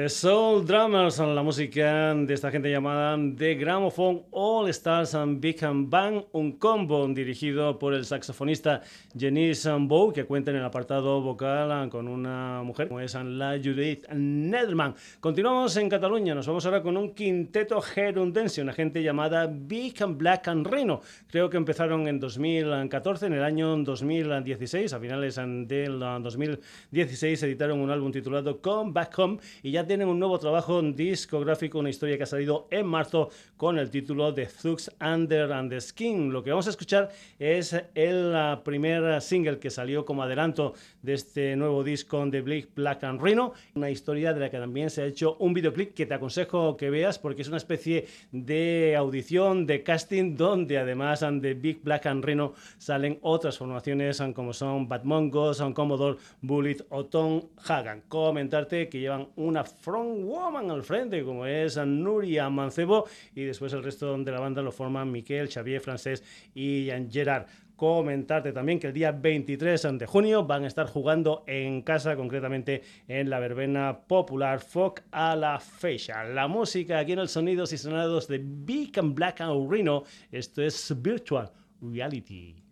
The 0.00 0.08
Soul 0.08 0.64
Drummers, 0.64 1.18
la 1.18 1.42
música 1.42 2.14
de 2.14 2.32
esta 2.32 2.50
gente 2.50 2.70
llamada 2.70 3.18
The 3.36 3.54
Gramophone 3.54 4.22
All 4.42 4.70
Stars 4.70 5.14
and 5.14 5.38
Big 5.38 5.60
Bang, 5.60 6.24
un 6.32 6.52
combo 6.52 7.06
dirigido 7.08 7.78
por 7.78 7.92
el 7.92 8.06
saxofonista 8.06 8.80
Janice 9.14 9.70
Bow, 9.80 10.14
que 10.14 10.24
cuenta 10.24 10.50
en 10.50 10.56
el 10.56 10.64
apartado 10.64 11.20
vocal 11.20 11.90
con 11.90 12.08
una 12.08 12.62
mujer 12.62 12.88
como 12.88 13.00
es 13.00 13.12
la 13.12 13.60
Judith 13.62 14.08
Nederman. 14.08 14.94
Continuamos 15.20 15.76
en 15.76 15.90
Cataluña, 15.90 16.34
nos 16.34 16.46
vamos 16.46 16.64
ahora 16.64 16.82
con 16.82 16.96
un 16.96 17.14
quinteto 17.14 17.82
gerundense, 17.82 18.62
una 18.62 18.72
gente 18.72 19.02
llamada 19.02 19.46
Big 19.46 20.02
Black 20.06 20.48
and 20.48 20.66
Rhino. 20.66 21.02
Creo 21.28 21.50
que 21.50 21.58
empezaron 21.58 22.08
en 22.08 22.18
2014, 22.18 23.26
en 23.26 23.34
el 23.34 23.44
año 23.44 23.76
2016, 23.76 24.90
a 24.94 25.00
finales 25.00 25.36
del 25.36 25.98
2016 25.98 27.42
editaron 27.42 27.78
un 27.78 27.90
álbum 27.90 28.10
titulado 28.10 28.58
Come 28.62 28.92
Back 28.92 29.18
Home 29.18 29.38
y 29.62 29.70
ya 29.70 29.86
tienen 29.86 30.08
un 30.08 30.18
nuevo 30.18 30.38
trabajo 30.38 30.80
discográfico, 30.80 31.78
una 31.78 31.90
historia 31.90 32.16
que 32.16 32.22
ha 32.22 32.26
salido 32.26 32.68
en 32.70 32.86
marzo 32.86 33.28
con 33.58 33.78
el 33.78 33.90
título 33.90 34.29
de 34.32 34.46
Thugs 34.46 34.90
Under 35.00 35.52
and 35.52 35.70
the 35.70 35.80
Skin. 35.80 36.32
Lo 36.32 36.42
que 36.42 36.50
vamos 36.50 36.66
a 36.66 36.70
escuchar 36.70 37.10
es 37.38 37.74
el 37.94 38.34
primer 38.64 39.20
single 39.20 39.58
que 39.58 39.70
salió 39.70 40.04
como 40.04 40.22
adelanto 40.22 40.74
de 41.02 41.14
este 41.14 41.56
nuevo 41.56 41.82
disco 41.84 42.24
de 42.26 42.40
Black, 42.40 42.68
Black 42.74 43.04
and 43.04 43.20
Rhino, 43.20 43.52
una 43.74 43.90
historia 43.90 44.32
de 44.32 44.40
la 44.40 44.50
que 44.50 44.58
también 44.58 44.90
se 44.90 45.02
ha 45.02 45.06
hecho 45.06 45.36
un 45.38 45.54
videoclip 45.54 45.94
que 45.94 46.06
te 46.06 46.14
aconsejo 46.14 46.76
que 46.76 46.90
veas 46.90 47.18
porque 47.18 47.42
es 47.42 47.48
una 47.48 47.56
especie 47.56 48.06
de 48.32 48.94
audición, 48.96 49.66
de 49.66 49.82
casting, 49.82 50.36
donde 50.36 50.78
además 50.78 51.20
de 51.20 51.54
Big 51.54 51.82
Black 51.82 52.06
and 52.06 52.24
Rhino 52.24 52.54
salen 52.78 53.18
otras 53.22 53.58
formaciones 53.58 54.22
como 54.34 54.52
son 54.52 54.88
Bad 54.88 55.04
Mongo, 55.04 55.54
son 55.54 55.72
Commodore, 55.72 56.18
Bullet 56.42 56.84
o 56.90 57.06
Tom 57.06 57.42
Hagan. 57.66 58.02
Comentarte 58.08 58.88
que 58.88 59.00
llevan 59.00 59.28
una 59.36 59.64
front 59.64 60.24
woman 60.24 60.70
al 60.70 60.82
frente, 60.82 61.24
como 61.24 61.46
es 61.46 61.76
Nuria 61.76 62.48
Mancebo, 62.50 63.06
y 63.34 63.44
después 63.44 63.72
el 63.72 63.82
resto 63.82 64.06
de 64.24 64.32
la 64.32 64.40
banda 64.40 64.62
lo 64.62 64.72
forman 64.72 65.10
Miquel, 65.10 65.50
Xavier 65.50 65.80
Francés 65.80 66.22
y 66.54 66.88
Gerard 67.10 67.46
comentarte 67.80 68.52
también 68.52 68.78
que 68.78 68.88
el 68.88 68.92
día 68.92 69.10
23 69.10 69.88
de 69.92 70.04
junio 70.04 70.44
van 70.44 70.64
a 70.64 70.66
estar 70.66 70.86
jugando 70.86 71.44
en 71.46 71.80
casa, 71.80 72.14
concretamente 72.14 72.82
en 73.08 73.30
la 73.30 73.38
verbena 73.38 74.00
popular 74.06 74.60
Folk 74.60 75.04
a 75.10 75.34
la 75.34 75.58
Fecha. 75.58 76.22
La 76.24 76.46
música 76.46 76.98
aquí 76.98 77.12
en 77.12 77.20
el 77.20 77.30
Sonidos 77.30 77.72
y 77.72 77.78
Sonados 77.78 78.28
de 78.28 78.38
Big 78.44 78.98
and 78.98 79.14
Black 79.14 79.40
and 79.40 79.70
Reno. 79.72 80.04
Esto 80.30 80.60
es 80.60 80.94
Virtual 81.00 81.50
Reality. 81.80 82.69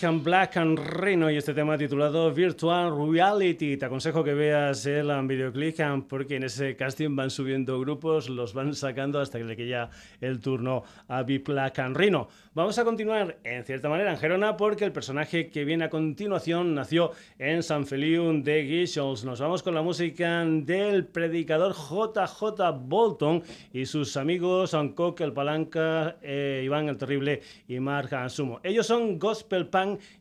Black 0.00 0.56
and 0.56 0.78
Reno 0.78 1.30
y 1.30 1.36
este 1.36 1.54
tema 1.54 1.76
titulado 1.76 2.32
Virtual 2.32 2.92
Reality. 3.10 3.76
Te 3.76 3.86
aconsejo 3.86 4.22
que 4.22 4.34
veas 4.34 4.86
el 4.86 5.10
videoclip 5.26 5.76
porque 6.08 6.36
en 6.36 6.44
ese 6.44 6.76
casting 6.76 7.16
van 7.16 7.30
subiendo 7.30 7.80
grupos, 7.80 8.28
los 8.28 8.54
van 8.54 8.74
sacando 8.74 9.20
hasta 9.20 9.38
que 9.38 9.44
le 9.44 9.56
queda 9.56 9.90
el 10.20 10.40
turno 10.40 10.84
a 11.08 11.22
Big 11.22 11.42
Black 11.42 11.78
and 11.80 11.96
Reno. 11.96 12.28
Vamos 12.54 12.78
a 12.78 12.84
continuar 12.84 13.38
en 13.44 13.64
cierta 13.64 13.88
manera 13.88 14.12
en 14.12 14.18
Gerona 14.18 14.56
porque 14.56 14.84
el 14.84 14.92
personaje 14.92 15.48
que 15.48 15.64
viene 15.64 15.84
a 15.84 15.90
continuación 15.90 16.74
nació 16.74 17.12
en 17.38 17.62
San 17.62 17.86
Feliu 17.86 18.42
de 18.42 18.62
Guixols. 18.62 19.24
Nos 19.24 19.40
vamos 19.40 19.62
con 19.62 19.74
la 19.74 19.82
música 19.82 20.44
del 20.44 21.06
predicador 21.06 21.74
JJ 21.74 22.72
Bolton 22.80 23.42
y 23.72 23.86
sus 23.86 24.16
amigos 24.16 24.74
Ancoque, 24.74 25.24
el 25.24 25.32
Palanca, 25.32 26.16
eh, 26.22 26.62
Iván 26.64 26.88
el 26.88 26.96
Terrible 26.98 27.42
y 27.66 27.80
Mark 27.80 28.14
Ansumo. 28.14 28.60
Ellos 28.62 28.86
son 28.86 29.18
Gospel 29.18 29.38
gospel 29.38 29.68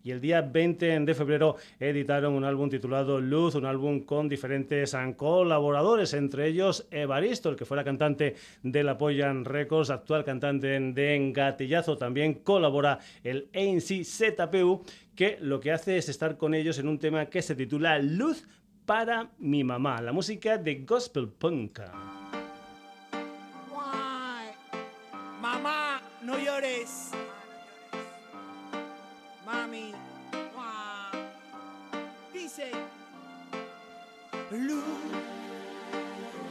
y 0.03 0.11
el 0.11 0.22
día 0.22 0.41
20 0.41 0.99
de 0.99 1.13
febrero 1.13 1.55
editaron 1.80 2.34
un 2.34 2.43
álbum 2.43 2.70
titulado 2.70 3.20
Luz, 3.20 3.55
un 3.55 3.65
álbum 3.65 4.01
con 4.01 4.30
diferentes 4.30 4.95
colaboradores, 5.15 6.13
entre 6.13 6.47
ellos 6.47 6.88
Evaristo, 6.91 7.49
el 7.49 7.55
que 7.55 7.65
fuera 7.65 7.84
cantante 7.84 8.36
de 8.63 8.84
la 8.84 8.97
Records, 8.97 9.89
actual 9.89 10.24
cantante 10.24 10.80
de 10.80 11.15
Engatillazo, 11.15 11.97
también 11.97 12.36
colabora 12.36 12.99
el 13.24 13.49
ANC 13.53 14.03
ZPU, 14.03 14.84
que 15.15 15.38
lo 15.41 15.59
que 15.59 15.72
hace 15.72 15.97
es 15.97 16.09
estar 16.09 16.38
con 16.38 16.53
ellos 16.53 16.78
en 16.80 16.88
un 16.88 16.99
tema 16.99 17.26
que 17.26 17.41
se 17.41 17.55
titula 17.55 17.99
Luz 17.99 18.45
para 18.86 19.32
mi 19.39 19.63
mamá, 19.63 20.01
la 20.01 20.13
música 20.13 20.57
de 20.57 20.86
gospel 20.86 21.28
punk. 21.28 21.80
Mamá, 25.41 26.01
no 26.24 26.38
llores. 26.39 27.11
Mami, 29.48 29.93
dice 32.34 32.70
luz 34.52 34.84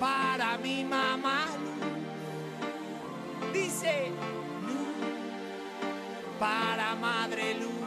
para 0.00 0.56
mi 0.56 0.82
mamá. 0.82 1.44
Dice 3.52 4.10
luz 4.62 4.96
para 6.40 6.94
madre 6.94 7.52
luz. 7.60 7.85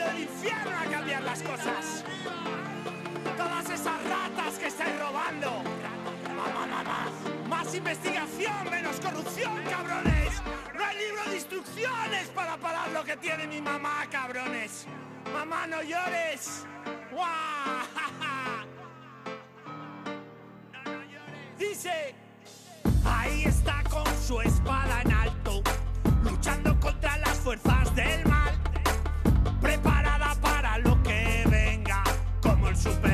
Del 0.00 0.20
infierno 0.22 0.70
a 0.78 0.84
cambiar 0.90 1.22
las 1.22 1.42
cosas. 1.42 2.04
Todas 3.36 3.70
esas 3.70 4.02
ratas 4.04 4.58
que 4.58 4.66
estáis 4.68 4.98
robando. 4.98 5.62
Mamá, 6.24 6.66
mamá. 6.66 7.10
Más 7.48 7.74
investigación, 7.74 8.70
menos 8.70 8.98
corrupción, 8.98 9.62
cabrones. 9.68 10.42
No 10.74 10.84
hay 10.84 10.96
libro 10.96 11.24
de 11.28 11.36
instrucciones 11.36 12.28
para 12.34 12.56
parar 12.56 12.90
lo 12.92 13.04
que 13.04 13.16
tiene 13.18 13.46
mi 13.46 13.60
mamá, 13.60 14.06
cabrones. 14.10 14.86
Mamá, 15.32 15.66
no 15.66 15.82
llores. 15.82 16.64
Dice, 21.58 22.14
ahí 23.04 23.44
está 23.44 23.82
con 23.90 24.06
su 24.26 24.40
espada 24.40 25.02
en 25.02 25.12
alto, 25.12 25.62
luchando 26.22 26.80
contra 26.80 27.18
las 27.18 27.38
fuerzas 27.38 27.94
del 27.94 28.26
mal, 28.26 28.39
como 32.82 33.09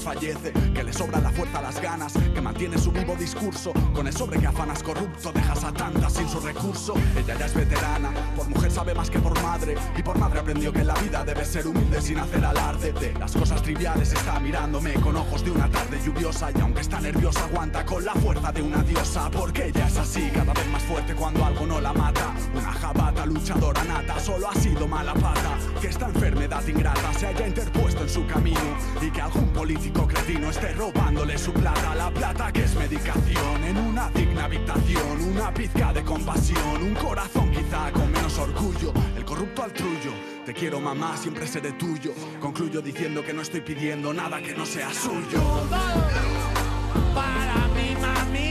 desfallece. 0.00 0.52
Que 0.74 0.82
le 0.82 0.92
sobra 0.92 1.20
la 1.20 1.30
fuerza, 1.30 1.60
las 1.60 1.80
ganas, 1.80 2.14
que 2.14 2.40
mantiene 2.40 2.78
su 2.78 2.90
vivo 2.90 3.14
discurso. 3.16 3.72
Con 3.94 4.06
el 4.06 4.12
sobre 4.12 4.40
que 4.40 4.46
afanas 4.46 4.82
corrupto, 4.82 5.30
dejas 5.32 5.62
a 5.64 5.72
tantas 5.72 6.14
sin 6.14 6.28
su 6.28 6.40
recurso. 6.40 6.94
Ella 7.16 7.38
ya 7.38 7.46
es 7.46 7.54
veterana, 7.54 8.10
por 8.34 8.48
mujer 8.48 8.70
sabe 8.70 8.94
más 8.94 9.10
que 9.10 9.18
por 9.18 9.40
madre. 9.42 9.76
Y 9.96 10.02
por 10.02 10.18
madre 10.18 10.40
aprendió 10.40 10.72
que 10.72 10.84
la 10.84 10.94
vida 10.94 11.24
debe 11.24 11.44
ser 11.44 11.66
humilde 11.66 12.00
sin 12.00 12.18
hacer 12.18 12.44
alarde. 12.44 12.92
De 12.92 13.12
las 13.14 13.32
cosas 13.32 13.62
triviales 13.62 14.12
está 14.12 14.40
mirándome 14.40 14.94
con 14.94 15.16
ojos 15.16 15.44
de 15.44 15.50
una 15.50 15.68
tarde 15.68 16.00
lluviosa. 16.04 16.50
Y 16.56 16.60
aunque 16.60 16.80
está 16.80 17.00
nerviosa, 17.00 17.44
aguanta 17.44 17.84
con 17.84 18.04
la 18.04 18.14
fuerza 18.14 18.52
de 18.52 18.62
una 18.62 18.82
diosa. 18.82 19.30
Porque 19.30 19.66
ella 19.66 19.86
es 19.86 19.98
así, 19.98 20.30
cada 20.32 20.54
vez 20.54 20.66
más 20.68 20.82
fuerte 20.84 21.14
cuando 21.14 21.44
algo 21.44 21.66
no 21.66 21.80
la 21.80 21.92
mata. 21.92 22.34
Una 22.54 22.72
jabata 22.72 23.26
luchadora 23.26 23.84
nata, 23.84 24.18
solo 24.18 24.48
ha 24.48 24.54
sido 24.54 24.88
mala 24.88 25.12
pata. 25.14 25.58
Que 25.80 25.88
esta 25.88 26.06
enfermedad 26.06 26.66
ingrata 26.66 27.12
se 27.14 27.26
haya 27.26 27.46
interpuesto 27.46 28.02
en 28.02 28.08
su 28.08 28.26
camino. 28.26 28.60
Y 29.00 29.10
que 29.10 29.20
algún 29.20 29.48
político 29.48 30.06
cretino 30.06 30.50
esté 30.50 30.72
robándole 30.74 31.38
su 31.38 31.52
plata. 31.52 31.94
La 31.94 32.10
plata 32.10 32.52
que 32.52 32.64
es 32.64 32.74
medicación 32.74 33.64
en 33.64 33.76
una 33.78 34.10
digna 34.10 34.44
habitación. 34.44 35.20
Una 35.32 35.52
pizca 35.52 35.92
de 35.92 36.04
compasión, 36.04 36.82
un 36.82 36.94
corazón 36.94 37.50
quizá 37.50 37.90
con 37.92 38.12
menos 38.12 38.38
orgullo. 38.38 38.92
El 39.16 39.24
corrupto 39.24 39.62
al. 39.62 39.72
Te 40.44 40.54
quiero 40.54 40.80
mamá, 40.80 41.16
siempre 41.16 41.46
seré 41.46 41.72
tuyo. 41.72 42.12
Concluyo 42.40 42.82
diciendo 42.82 43.22
que 43.22 43.32
no 43.32 43.42
estoy 43.42 43.60
pidiendo 43.60 44.12
nada 44.12 44.42
que 44.42 44.54
no 44.54 44.66
sea 44.66 44.92
suyo. 44.92 45.40
Para 47.14 47.68
mi 47.68 47.94
mami 48.00 48.49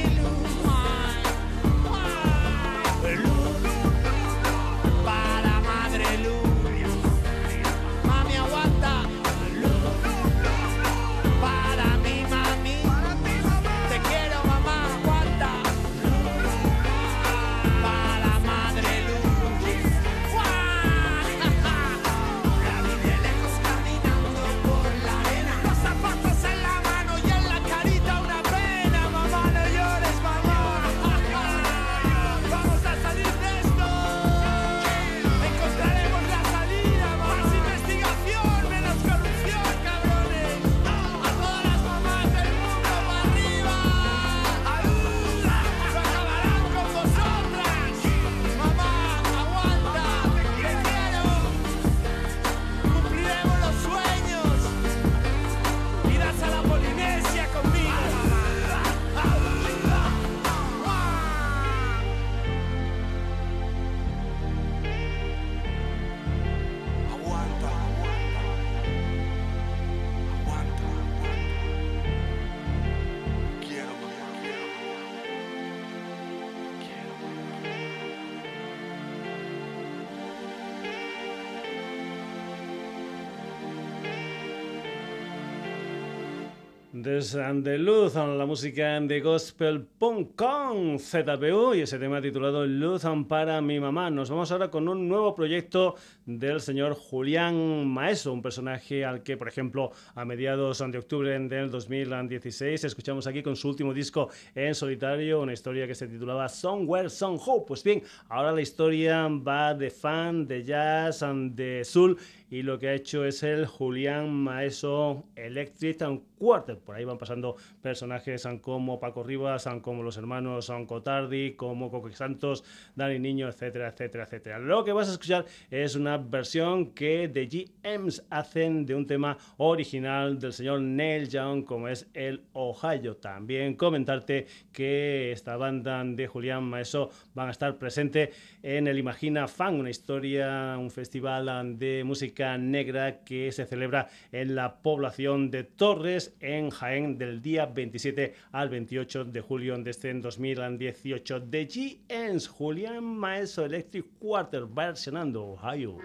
de 87.19 87.77
Luz, 87.77 88.15
la 88.15 88.45
música 88.45 88.97
de 89.01 89.19
Gospel 89.19 89.81
Punk 89.81 90.35
con 90.37 90.97
ZPU 90.99 91.73
y 91.73 91.81
ese 91.81 91.99
tema 91.99 92.21
titulado 92.21 92.65
Luz 92.65 93.03
para 93.27 93.59
mi 93.59 93.77
mamá. 93.77 94.09
Nos 94.09 94.29
vamos 94.29 94.49
ahora 94.53 94.71
con 94.71 94.87
un 94.87 95.09
nuevo 95.09 95.35
proyecto 95.35 95.95
del 96.25 96.61
señor 96.61 96.93
Julián 96.93 97.85
Maeso, 97.89 98.31
un 98.31 98.41
personaje 98.41 99.03
al 99.03 99.21
que, 99.21 99.35
por 99.35 99.49
ejemplo, 99.49 99.91
a 100.15 100.23
mediados 100.23 100.79
de 100.79 100.97
octubre 100.97 101.37
del 101.37 101.69
2016 101.69 102.85
escuchamos 102.85 103.27
aquí 103.27 103.43
con 103.43 103.57
su 103.57 103.67
último 103.67 103.93
disco 103.93 104.29
en 104.55 104.73
solitario, 104.73 105.41
una 105.41 105.51
historia 105.51 105.87
que 105.87 105.95
se 105.95 106.07
titulaba 106.07 106.47
Somewhere, 106.47 107.09
Somehow. 107.09 107.65
Pues 107.65 107.83
bien, 107.83 108.01
ahora 108.29 108.53
la 108.53 108.61
historia 108.61 109.27
va 109.27 109.73
de 109.73 109.89
fan, 109.89 110.47
de 110.47 110.63
jazz, 110.63 111.25
de 111.51 111.83
soul 111.83 112.17
y 112.49 112.63
lo 112.63 112.79
que 112.79 112.89
ha 112.89 112.93
hecho 112.93 113.25
es 113.25 113.43
el 113.43 113.65
Julián 113.65 114.33
Maeso 114.33 115.25
Electric 115.35 115.99
Quartet. 116.37 116.79
Por 116.79 116.95
ahí 116.95 117.05
van 117.05 117.17
pasando 117.17 117.55
personajes 117.81 118.47
como 118.61 118.99
Paco 118.99 119.23
Rivas, 119.23 119.67
como 119.81 120.03
los 120.03 120.17
hermanos 120.17 120.71
Cotardi, 120.87 121.53
como 121.53 121.91
Coque 121.91 122.15
Santos, 122.15 122.63
Dani 122.95 123.19
Niño, 123.19 123.47
etcétera, 123.47 123.89
etcétera, 123.89 124.23
etcétera. 124.23 124.59
Lo 124.59 124.83
que 124.83 124.93
vas 124.93 125.09
a 125.09 125.11
escuchar 125.11 125.45
es 125.69 125.95
una 125.95 126.17
versión 126.17 126.93
que 126.93 127.29
The 127.31 127.67
GMs 127.83 128.25
hacen 128.29 128.85
de 128.85 128.95
un 128.95 129.05
tema 129.05 129.37
original 129.57 130.39
del 130.39 130.53
señor 130.53 130.81
Neil 130.81 131.29
Young, 131.29 131.65
como 131.65 131.87
es 131.87 132.09
el 132.13 132.43
Ohio. 132.53 133.17
También 133.17 133.75
comentarte 133.75 134.47
que 134.71 135.31
esta 135.31 135.57
banda 135.57 136.03
de 136.03 136.27
Julián 136.27 136.63
Maeso 136.63 137.09
van 137.35 137.49
a 137.49 137.51
estar 137.51 137.77
presente 137.77 138.31
en 138.63 138.87
el 138.87 138.97
Imagina 138.97 139.47
Fan, 139.47 139.79
una 139.79 139.89
historia, 139.89 140.77
un 140.79 140.89
festival 140.89 141.77
de 141.77 142.03
música 142.05 142.38
negra 142.57 143.23
que 143.23 143.51
se 143.51 143.65
celebra 143.65 144.09
en 144.31 144.55
la 144.55 144.81
población 144.81 145.51
de 145.51 145.63
Torres, 145.63 146.35
en 146.39 146.69
Jaén, 146.69 147.17
del 147.17 147.41
día 147.41 147.65
27 147.65 148.33
al 148.51 148.69
28 148.69 149.25
de 149.25 149.41
julio 149.41 149.77
de 149.77 149.91
este 149.91 150.13
2018. 150.13 151.39
De 151.41 151.65
GNs, 151.65 152.47
Julián 152.47 153.03
Maeso 153.03 153.65
Electric 153.65 154.05
Quarter, 154.19 154.65
versionando 154.65 155.43
Ohio. 155.43 155.97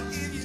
I'll 0.00 0.06
give 0.12 0.34
you. 0.34 0.39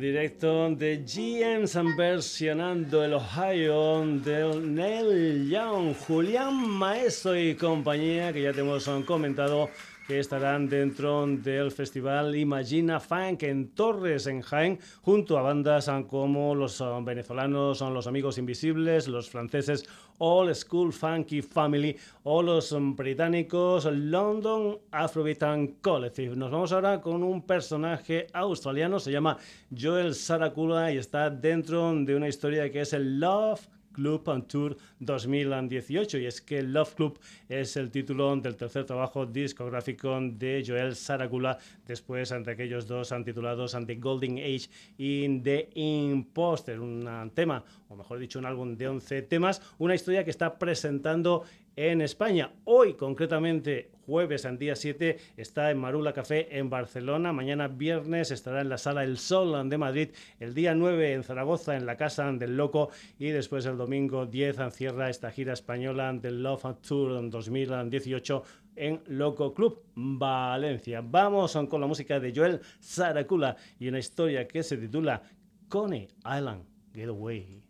Directo 0.00 0.70
de 0.70 1.04
GMs 1.04 1.78
versionando 1.94 3.04
el 3.04 3.12
Ohio 3.12 4.00
del 4.06 4.74
Neil 4.74 5.50
Young, 5.50 5.94
Julián 5.94 6.56
Maestro 6.66 7.38
y 7.38 7.54
compañía, 7.54 8.32
que 8.32 8.40
ya 8.40 8.52
te 8.54 8.60
hemos 8.60 8.88
comentado 9.04 9.68
que 10.10 10.18
estarán 10.18 10.68
dentro 10.68 11.24
del 11.24 11.70
festival 11.70 12.34
Imagina 12.34 12.98
Funk 12.98 13.44
en 13.44 13.68
Torres, 13.68 14.26
en 14.26 14.40
Jaén, 14.40 14.80
junto 15.02 15.38
a 15.38 15.42
bandas 15.42 15.88
como 16.08 16.52
los 16.52 16.80
uh, 16.80 17.00
venezolanos, 17.04 17.78
son 17.78 17.94
los 17.94 18.08
Amigos 18.08 18.36
Invisibles, 18.36 19.06
los 19.06 19.30
franceses 19.30 19.84
All 20.18 20.52
School 20.52 20.92
Funky 20.92 21.42
Family 21.42 21.96
o 22.24 22.42
los 22.42 22.72
um, 22.72 22.96
británicos 22.96 23.84
London 23.84 24.78
Afrobeat 24.90 25.44
Collective. 25.80 26.34
Nos 26.34 26.50
vamos 26.50 26.72
ahora 26.72 27.00
con 27.00 27.22
un 27.22 27.46
personaje 27.46 28.26
australiano, 28.32 28.98
se 28.98 29.12
llama 29.12 29.38
Joel 29.70 30.16
Saracula 30.16 30.90
y 30.92 30.96
está 30.96 31.30
dentro 31.30 31.94
de 31.94 32.16
una 32.16 32.26
historia 32.26 32.68
que 32.72 32.80
es 32.80 32.92
el 32.94 33.20
Love 33.20 33.60
Club 34.00 34.46
Tour 34.48 34.76
2018 34.98 36.18
y 36.18 36.26
es 36.26 36.40
que 36.40 36.62
Love 36.62 36.94
Club 36.94 37.18
es 37.48 37.76
el 37.76 37.90
título 37.90 38.34
del 38.36 38.56
tercer 38.56 38.86
trabajo 38.86 39.26
discográfico 39.26 40.18
de 40.22 40.64
Joel 40.66 40.96
Saragula 40.96 41.58
después 41.86 42.32
ante 42.32 42.52
aquellos 42.52 42.86
dos 42.86 43.12
titulados 43.24 43.76
The 43.86 43.96
Golden 43.96 44.38
Age 44.38 44.70
y 44.96 45.40
The 45.40 45.68
Imposter 45.74 46.80
un 46.80 47.30
tema 47.34 47.62
o 47.90 47.96
mejor 47.96 48.20
dicho 48.20 48.38
un 48.38 48.46
álbum 48.46 48.76
de 48.76 48.88
11 48.88 49.22
temas 49.22 49.60
una 49.78 49.96
historia 49.96 50.24
que 50.24 50.30
está 50.30 50.58
presentando 50.58 51.44
en 51.74 52.02
España. 52.02 52.52
Hoy, 52.64 52.94
concretamente, 52.94 53.90
jueves, 54.06 54.44
al 54.44 54.58
día 54.58 54.76
7, 54.76 55.18
está 55.36 55.70
en 55.70 55.78
Marula 55.78 56.12
Café 56.12 56.56
en 56.58 56.70
Barcelona. 56.70 57.32
Mañana, 57.32 57.68
viernes, 57.68 58.30
estará 58.30 58.60
en 58.60 58.68
la 58.68 58.78
Sala 58.78 59.02
El 59.02 59.18
Sol 59.18 59.68
de 59.68 59.78
Madrid. 59.78 60.10
El 60.38 60.54
día 60.54 60.74
9 60.74 61.14
en 61.14 61.24
Zaragoza, 61.24 61.76
en 61.76 61.86
la 61.86 61.96
Casa 61.96 62.30
del 62.32 62.56
Loco. 62.56 62.90
Y 63.18 63.30
después, 63.30 63.66
el 63.66 63.76
domingo 63.76 64.26
10, 64.26 64.56
cierra 64.72 65.10
esta 65.10 65.30
gira 65.30 65.52
española 65.52 66.12
del 66.12 66.42
Love 66.42 66.80
Tour 66.86 67.28
2018 67.28 68.42
en 68.76 69.00
Loco 69.06 69.52
Club, 69.52 69.82
Valencia. 69.94 71.02
Vamos 71.02 71.58
con 71.68 71.80
la 71.80 71.86
música 71.86 72.20
de 72.20 72.32
Joel 72.34 72.60
Saracula 72.78 73.56
y 73.78 73.88
una 73.88 73.98
historia 73.98 74.46
que 74.46 74.62
se 74.62 74.76
titula 74.76 75.22
Coney 75.68 76.08
Island 76.18 76.64
Getaway. 76.92 77.69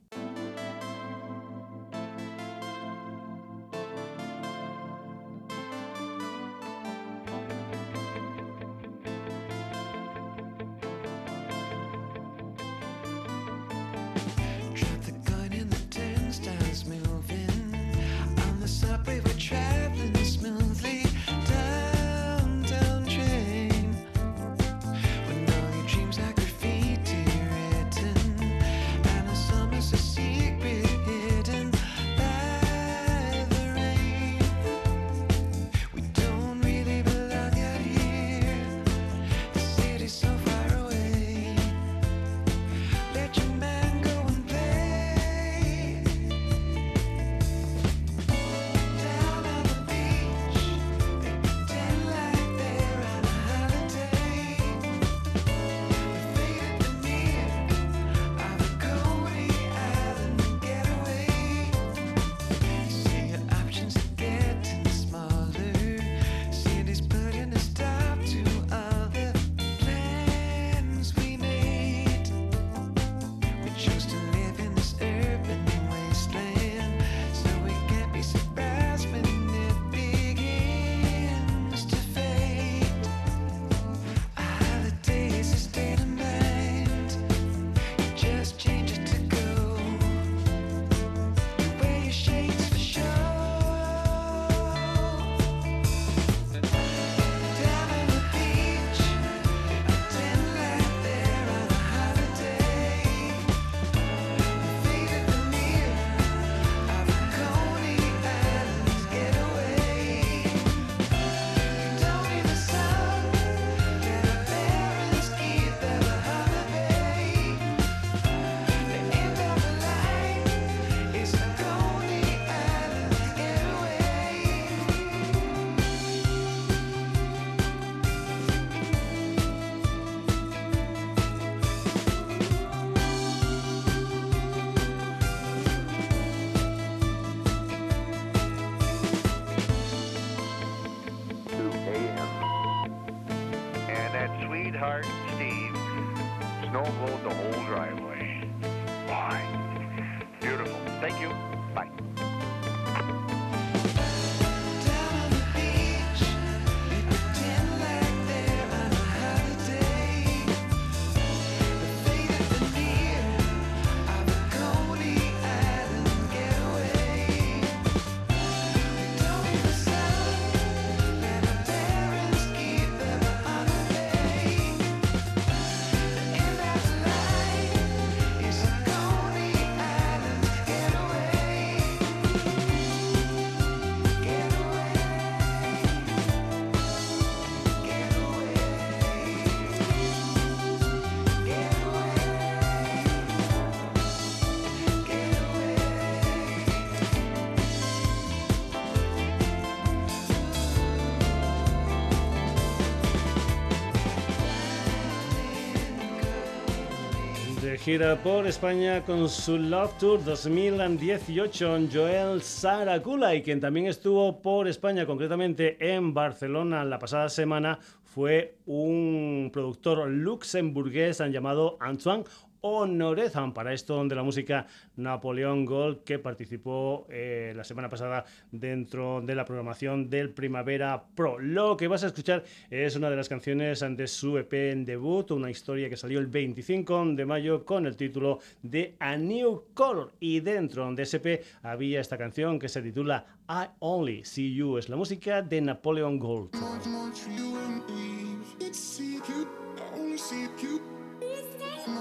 Gira 207.81 208.23
por 208.23 208.47
España 208.47 209.03
con 209.07 209.27
su 209.31 209.57
Love 209.57 209.97
Tour 209.99 210.23
2018, 210.23 211.89
Joel 211.91 212.43
Saracula, 212.43 213.35
y 213.35 213.43
quien 213.43 213.59
también 213.59 213.87
estuvo 213.87 214.43
por 214.43 214.69
España, 214.69 215.07
concretamente 215.07 215.79
en 215.81 216.13
Barcelona 216.13 216.85
la 216.85 216.99
pasada 216.99 217.31
semana, 217.31 217.79
fue 218.05 218.59
un 218.67 219.49
productor 219.51 220.09
luxemburgués 220.11 221.23
llamado 221.31 221.79
Antoine 221.81 222.25
Honorezan 222.63 223.55
para 223.55 223.73
esto 223.73 224.05
de 224.07 224.15
la 224.15 224.23
música 224.23 224.67
Napoleón 224.97 225.65
Gold 225.65 226.05
que 226.05 226.19
participó 226.19 227.07
eh, 227.09 227.53
la 227.57 227.65
semana 227.65 227.89
pasada 227.89 228.25
dentro 228.53 229.21
de 229.23 229.35
la 229.35 229.45
programación 229.45 230.11
del 230.11 230.31
Primavera 230.31 231.05
Pro. 231.15 231.39
Lo 231.39 231.77
que 231.77 231.89
vas 231.89 232.05
a 232.05 232.09
escuchar 232.09 232.45
es 232.71 232.97
una 232.97 233.09
de 233.09 233.17
las 233.17 233.29
canciones 233.29 233.81
de 233.81 234.07
su 234.07 234.37
EP 234.37 234.53
en 234.53 234.85
debut, 234.85 235.31
una 235.31 235.51
historia 235.51 235.89
que 235.89 235.97
salió 235.97 236.19
el 236.19 236.27
25 236.27 237.07
de 237.15 237.27
mayo 237.27 237.65
con 237.65 237.87
el 237.87 237.97
título 237.97 238.41
de 238.63 238.97
A 238.99 239.17
New 239.17 239.65
Color. 239.75 240.13
Y 240.21 240.41
dentro 240.41 240.93
de 240.93 241.03
ese 241.03 241.17
EP 241.17 241.43
había 241.63 242.01
esta 242.01 242.19
canción 242.19 242.59
que 242.59 242.69
se 242.69 242.83
titula 242.83 243.25
I 243.49 243.69
Only 243.79 244.25
See 244.25 244.55
You, 244.55 244.79
es 244.79 244.89
la 244.89 244.97
música 244.97 245.43
de 245.43 245.61
Napoleon 245.61 246.19
Gold. 246.19 246.51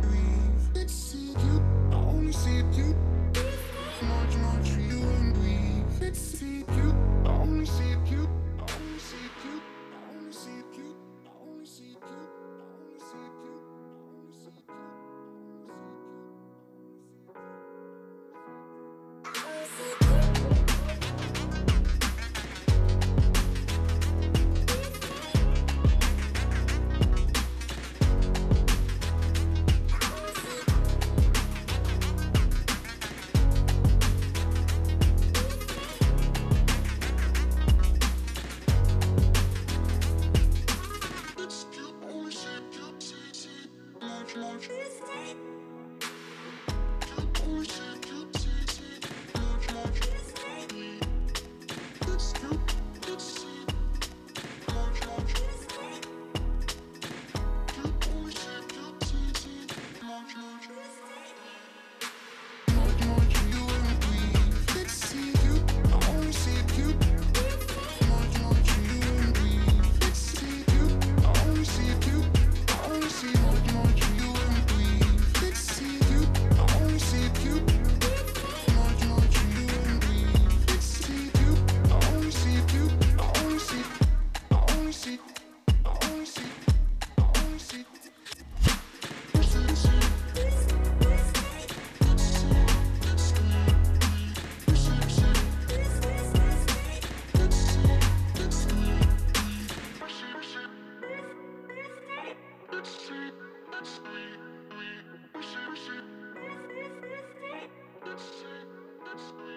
I 109.18 109.47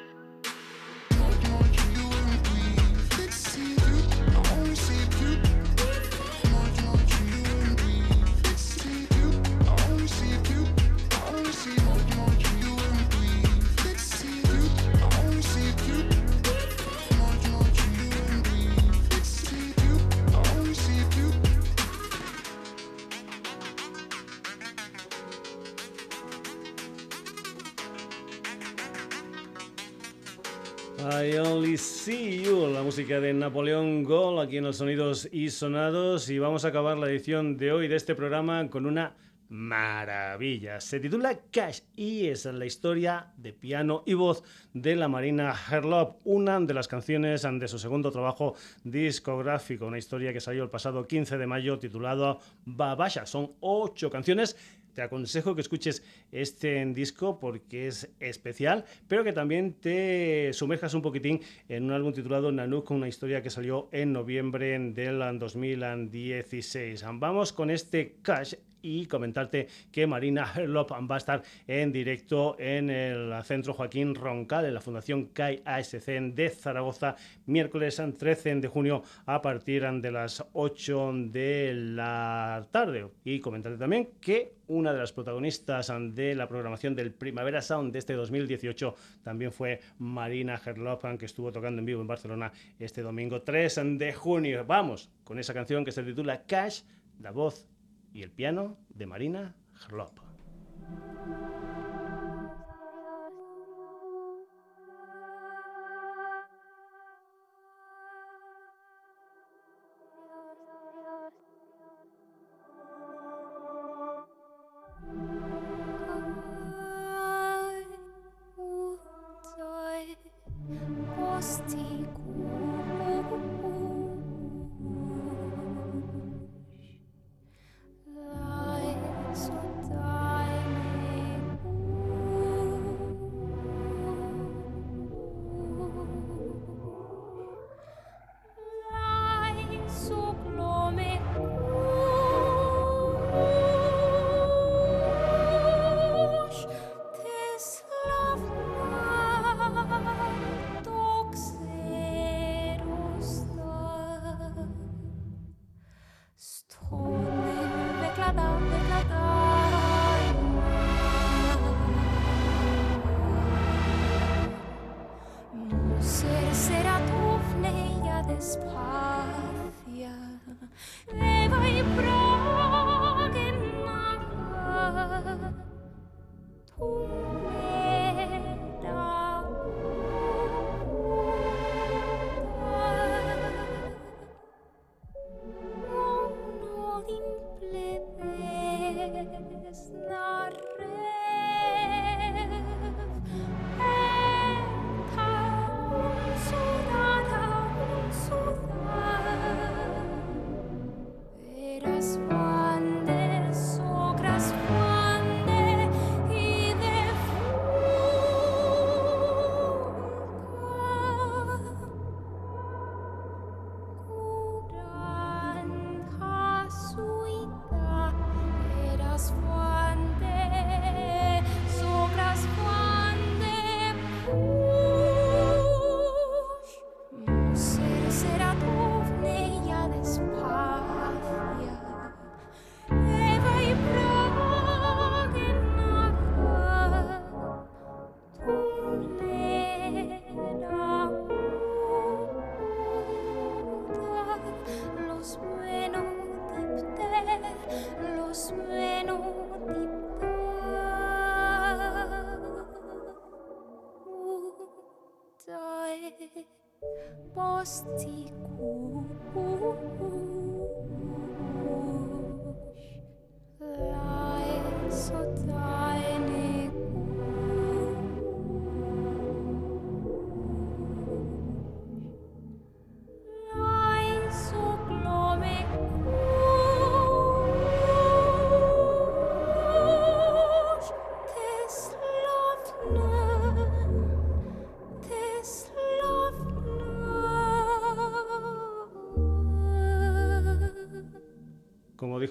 de 33.07 33.33
Napoleón 33.33 34.03
Gold 34.03 34.39
aquí 34.41 34.57
en 34.57 34.63
los 34.63 34.77
sonidos 34.77 35.27
y 35.31 35.49
sonados 35.49 36.29
y 36.29 36.37
vamos 36.37 36.65
a 36.65 36.67
acabar 36.67 36.99
la 36.99 37.09
edición 37.09 37.57
de 37.57 37.71
hoy 37.71 37.87
de 37.87 37.95
este 37.95 38.13
programa 38.13 38.69
con 38.69 38.85
una 38.85 39.15
maravilla. 39.49 40.79
Se 40.79 40.99
titula 40.99 41.39
Cash 41.49 41.79
y 41.95 42.27
es 42.27 42.45
la 42.45 42.63
historia 42.63 43.33
de 43.37 43.53
piano 43.53 44.03
y 44.05 44.13
voz 44.13 44.43
de 44.73 44.95
la 44.95 45.07
Marina 45.07 45.55
Herlop, 45.69 46.21
una 46.25 46.59
de 46.59 46.75
las 46.75 46.87
canciones 46.87 47.41
de 47.41 47.67
su 47.67 47.79
segundo 47.79 48.11
trabajo 48.11 48.53
discográfico, 48.83 49.87
una 49.87 49.97
historia 49.97 50.31
que 50.31 50.39
salió 50.39 50.63
el 50.63 50.69
pasado 50.69 51.07
15 51.07 51.39
de 51.39 51.47
mayo 51.47 51.79
titulado 51.79 52.39
Babasha. 52.65 53.25
Son 53.25 53.53
ocho 53.61 54.11
canciones 54.11 54.55
te 54.93 55.01
aconsejo 55.01 55.55
que 55.55 55.61
escuches 55.61 56.03
este 56.31 56.85
disco 56.87 57.39
porque 57.39 57.87
es 57.87 58.09
especial, 58.19 58.85
pero 59.07 59.23
que 59.23 59.33
también 59.33 59.73
te 59.73 60.51
sumerjas 60.53 60.93
un 60.93 61.01
poquitín 61.01 61.41
en 61.69 61.85
un 61.85 61.91
álbum 61.91 62.13
titulado 62.13 62.51
Nanook, 62.51 62.91
una 62.91 63.07
historia 63.07 63.41
que 63.41 63.49
salió 63.49 63.89
en 63.91 64.13
noviembre 64.13 64.77
del 64.79 65.39
2016. 65.39 67.03
Vamos 67.13 67.53
con 67.53 67.69
este 67.69 68.17
Cash 68.21 68.55
y 68.81 69.05
comentarte 69.05 69.67
que 69.91 70.07
Marina 70.07 70.51
Herlop 70.55 70.91
va 70.91 71.15
a 71.15 71.17
estar 71.17 71.43
en 71.67 71.91
directo 71.91 72.55
en 72.59 72.89
el 72.89 73.33
Centro 73.43 73.73
Joaquín 73.73 74.15
Roncal, 74.15 74.65
en 74.65 74.73
la 74.73 74.81
Fundación 74.81 75.25
CAI 75.27 75.61
ASC 75.65 76.07
de 76.07 76.49
Zaragoza, 76.49 77.15
miércoles 77.45 78.01
13 78.17 78.55
de 78.55 78.67
junio 78.67 79.03
a 79.25 79.41
partir 79.41 79.81
de 79.81 80.11
las 80.11 80.45
8 80.53 81.11
de 81.27 81.73
la 81.73 82.67
tarde. 82.71 83.07
Y 83.23 83.39
comentarte 83.39 83.77
también 83.77 84.09
que 84.19 84.53
una 84.67 84.93
de 84.93 84.99
las 84.99 85.11
protagonistas 85.11 85.91
de 86.11 86.35
la 86.35 86.47
programación 86.47 86.95
del 86.95 87.11
Primavera 87.13 87.61
Sound 87.61 87.91
de 87.91 87.99
este 87.99 88.13
2018 88.13 88.95
también 89.23 89.51
fue 89.51 89.79
Marina 89.99 90.59
Herlop, 90.63 91.17
que 91.17 91.25
estuvo 91.25 91.51
tocando 91.51 91.79
en 91.79 91.85
vivo 91.85 92.01
en 92.01 92.07
Barcelona 92.07 92.51
este 92.79 93.01
domingo 93.01 93.41
3 93.41 93.97
de 93.97 94.13
junio. 94.13 94.63
Vamos 94.65 95.09
con 95.23 95.39
esa 95.39 95.53
canción 95.53 95.83
que 95.83 95.91
se 95.91 96.03
titula 96.03 96.43
Cash, 96.43 96.81
la 97.19 97.31
voz 97.31 97.67
y 98.13 98.23
el 98.23 98.31
piano 98.31 98.77
de 98.89 99.05
Marina 99.05 99.55
Herlop. 99.83 100.19